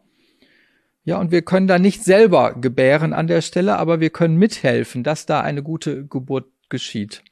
Ja, 1.03 1.17
und 1.17 1.31
wir 1.31 1.41
können 1.41 1.67
da 1.67 1.79
nicht 1.79 2.03
selber 2.03 2.53
gebären 2.53 3.13
an 3.13 3.27
der 3.27 3.41
Stelle, 3.41 3.77
aber 3.77 3.99
wir 3.99 4.11
können 4.11 4.37
mithelfen, 4.37 5.03
dass 5.03 5.25
da 5.25 5.41
eine 5.41 5.63
gute 5.63 6.05
Geburt 6.05 6.45
geschieht. 6.69 7.23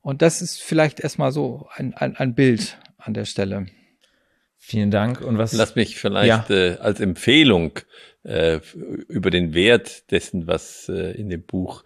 Und 0.00 0.22
das 0.22 0.42
ist 0.42 0.60
vielleicht 0.60 1.00
erstmal 1.00 1.32
so 1.32 1.68
ein, 1.74 1.94
ein, 1.94 2.16
ein 2.16 2.34
Bild 2.34 2.78
an 2.96 3.14
der 3.14 3.24
Stelle. 3.24 3.66
Vielen 4.56 4.90
Dank. 4.90 5.20
Und 5.20 5.38
was? 5.38 5.52
Lass 5.52 5.76
mich 5.76 5.96
vielleicht 5.96 6.50
ja. 6.50 6.56
äh, 6.56 6.76
als 6.78 6.98
Empfehlung 7.00 7.78
äh, 8.24 8.58
über 9.08 9.30
den 9.30 9.54
Wert 9.54 10.10
dessen, 10.10 10.46
was 10.46 10.88
äh, 10.88 11.12
in 11.12 11.28
dem 11.30 11.44
Buch 11.44 11.84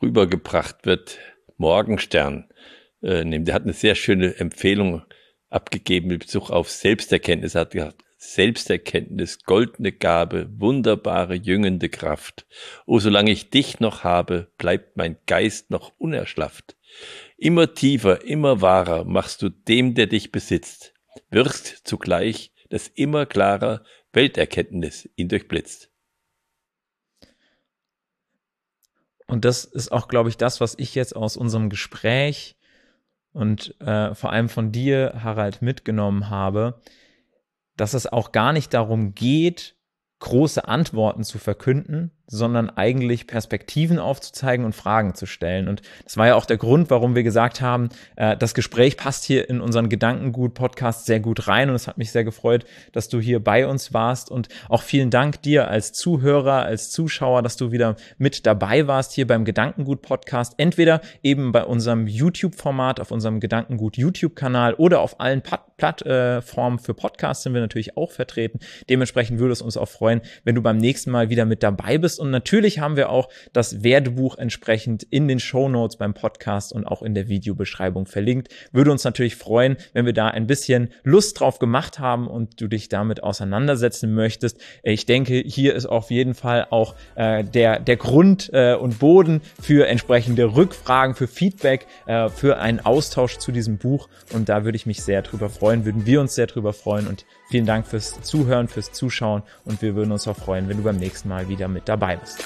rübergebracht 0.00 0.86
wird, 0.86 1.18
Morgenstern 1.56 2.48
äh, 3.02 3.24
nehmen. 3.24 3.44
Der 3.44 3.54
hat 3.54 3.64
eine 3.64 3.72
sehr 3.72 3.96
schöne 3.96 4.36
Empfehlung 4.36 5.02
abgegeben 5.50 6.08
mit 6.08 6.20
Bezug 6.20 6.50
auf 6.50 6.70
Selbsterkenntnis. 6.70 7.56
Er 7.56 7.62
hat 7.62 7.72
gesagt, 7.72 8.04
Selbsterkenntnis, 8.20 9.44
goldene 9.44 9.92
Gabe, 9.92 10.48
wunderbare 10.58 11.34
jüngende 11.34 11.88
Kraft. 11.88 12.46
O 12.84 12.98
solange 12.98 13.30
ich 13.30 13.50
dich 13.50 13.78
noch 13.78 14.02
habe, 14.02 14.50
bleibt 14.58 14.96
mein 14.96 15.16
Geist 15.26 15.70
noch 15.70 15.92
unerschlafft. 15.98 16.76
Immer 17.36 17.74
tiefer, 17.74 18.24
immer 18.24 18.60
wahrer 18.60 19.04
machst 19.04 19.40
du 19.42 19.50
dem, 19.50 19.94
der 19.94 20.08
dich 20.08 20.32
besitzt, 20.32 20.94
wirst 21.30 21.86
zugleich, 21.86 22.52
das 22.70 22.88
immer 22.88 23.24
klarer 23.24 23.84
Welterkenntnis 24.12 25.08
ihn 25.14 25.28
durchblitzt. 25.28 25.88
Und 29.28 29.44
das 29.44 29.64
ist 29.64 29.92
auch, 29.92 30.08
glaube 30.08 30.28
ich, 30.28 30.36
das, 30.36 30.60
was 30.60 30.74
ich 30.76 30.96
jetzt 30.96 31.14
aus 31.14 31.36
unserem 31.36 31.70
Gespräch 31.70 32.56
und 33.32 33.80
äh, 33.80 34.12
vor 34.16 34.32
allem 34.32 34.48
von 34.48 34.72
dir, 34.72 35.20
Harald, 35.22 35.62
mitgenommen 35.62 36.30
habe, 36.30 36.80
dass 37.78 37.94
es 37.94 38.06
auch 38.06 38.32
gar 38.32 38.52
nicht 38.52 38.74
darum 38.74 39.14
geht, 39.14 39.76
große 40.18 40.66
Antworten 40.66 41.24
zu 41.24 41.38
verkünden, 41.38 42.10
sondern 42.28 42.70
eigentlich 42.70 43.26
Perspektiven 43.26 43.98
aufzuzeigen 43.98 44.64
und 44.64 44.74
Fragen 44.74 45.14
zu 45.14 45.26
stellen. 45.26 45.66
Und 45.66 45.82
das 46.04 46.16
war 46.16 46.28
ja 46.28 46.34
auch 46.34 46.44
der 46.44 46.58
Grund, 46.58 46.90
warum 46.90 47.14
wir 47.14 47.22
gesagt 47.22 47.60
haben, 47.60 47.88
äh, 48.16 48.36
das 48.36 48.54
Gespräch 48.54 48.96
passt 48.96 49.24
hier 49.24 49.48
in 49.48 49.60
unseren 49.60 49.88
Gedankengut-Podcast 49.88 51.06
sehr 51.06 51.20
gut 51.20 51.48
rein. 51.48 51.70
Und 51.70 51.74
es 51.74 51.88
hat 51.88 51.98
mich 51.98 52.12
sehr 52.12 52.24
gefreut, 52.24 52.66
dass 52.92 53.08
du 53.08 53.18
hier 53.18 53.42
bei 53.42 53.66
uns 53.66 53.94
warst. 53.94 54.30
Und 54.30 54.48
auch 54.68 54.82
vielen 54.82 55.10
Dank 55.10 55.42
dir 55.42 55.68
als 55.68 55.92
Zuhörer, 55.92 56.62
als 56.62 56.90
Zuschauer, 56.90 57.42
dass 57.42 57.56
du 57.56 57.72
wieder 57.72 57.96
mit 58.18 58.46
dabei 58.46 58.86
warst 58.86 59.12
hier 59.12 59.26
beim 59.26 59.44
Gedankengut-Podcast. 59.44 60.54
Entweder 60.58 61.00
eben 61.22 61.50
bei 61.52 61.64
unserem 61.64 62.06
YouTube-Format, 62.06 63.00
auf 63.00 63.10
unserem 63.10 63.40
Gedankengut-YouTube-Kanal 63.40 64.74
oder 64.74 65.00
auf 65.00 65.18
allen 65.20 65.42
Plattformen 65.42 66.78
für 66.78 66.92
Podcasts 66.92 67.44
sind 67.44 67.54
wir 67.54 67.60
natürlich 67.60 67.96
auch 67.96 68.10
vertreten. 68.10 68.58
Dementsprechend 68.90 69.38
würde 69.38 69.52
es 69.52 69.62
uns 69.62 69.76
auch 69.76 69.88
freuen, 69.88 70.20
wenn 70.44 70.54
du 70.54 70.62
beim 70.62 70.76
nächsten 70.76 71.10
Mal 71.10 71.30
wieder 71.30 71.46
mit 71.46 71.62
dabei 71.62 71.96
bist 71.96 72.17
und 72.18 72.30
natürlich 72.30 72.78
haben 72.78 72.96
wir 72.96 73.10
auch 73.10 73.28
das 73.52 73.82
Werdebuch 73.82 74.36
entsprechend 74.38 75.02
in 75.04 75.28
den 75.28 75.40
Show 75.40 75.68
Notes 75.68 75.96
beim 75.96 76.14
Podcast 76.14 76.72
und 76.72 76.86
auch 76.86 77.02
in 77.02 77.14
der 77.14 77.28
Videobeschreibung 77.28 78.06
verlinkt. 78.06 78.48
Würde 78.72 78.90
uns 78.90 79.04
natürlich 79.04 79.36
freuen, 79.36 79.76
wenn 79.92 80.06
wir 80.06 80.12
da 80.12 80.28
ein 80.28 80.46
bisschen 80.46 80.90
Lust 81.02 81.40
drauf 81.40 81.58
gemacht 81.58 81.98
haben 81.98 82.28
und 82.28 82.60
du 82.60 82.68
dich 82.68 82.88
damit 82.88 83.22
auseinandersetzen 83.22 84.14
möchtest. 84.14 84.60
Ich 84.82 85.06
denke, 85.06 85.42
hier 85.44 85.74
ist 85.74 85.86
auf 85.86 86.10
jeden 86.10 86.34
Fall 86.34 86.66
auch 86.70 86.94
äh, 87.14 87.44
der, 87.44 87.80
der 87.80 87.96
Grund 87.96 88.50
äh, 88.52 88.74
und 88.74 88.98
Boden 88.98 89.40
für 89.60 89.86
entsprechende 89.86 90.56
Rückfragen, 90.56 91.14
für 91.14 91.28
Feedback, 91.28 91.86
äh, 92.06 92.28
für 92.28 92.58
einen 92.58 92.80
Austausch 92.80 93.38
zu 93.38 93.52
diesem 93.52 93.78
Buch. 93.78 94.08
Und 94.32 94.48
da 94.48 94.64
würde 94.64 94.76
ich 94.76 94.86
mich 94.86 95.02
sehr 95.02 95.22
drüber 95.22 95.48
freuen, 95.48 95.84
würden 95.84 96.06
wir 96.06 96.20
uns 96.20 96.34
sehr 96.34 96.46
drüber 96.46 96.72
freuen. 96.72 97.06
Und 97.06 97.24
vielen 97.48 97.66
Dank 97.66 97.86
fürs 97.86 98.20
Zuhören, 98.22 98.68
fürs 98.68 98.92
Zuschauen 98.92 99.42
und 99.64 99.82
wir 99.82 99.94
würden 99.94 100.12
uns 100.12 100.28
auch 100.28 100.36
freuen, 100.36 100.68
wenn 100.68 100.78
du 100.78 100.82
beim 100.82 100.96
nächsten 100.96 101.28
Mal 101.28 101.48
wieder 101.48 101.68
mit 101.68 101.88
dabei 101.88 102.16
bist. 102.16 102.44